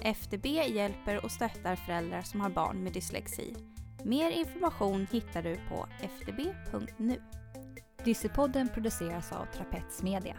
FDB 0.00 0.46
hjälper 0.46 1.24
och 1.24 1.30
stöttar 1.30 1.76
föräldrar 1.76 2.22
som 2.22 2.40
har 2.40 2.50
barn 2.50 2.84
med 2.84 2.92
dyslexi. 2.92 3.54
Mer 4.04 4.30
information 4.30 5.06
hittar 5.10 5.42
du 5.42 5.56
på 5.68 5.86
fdb.nu. 6.00 7.22
Dyssepodden 8.04 8.68
produceras 8.68 9.32
av 9.32 9.46
Trapets 9.46 10.02
Media. 10.02 10.36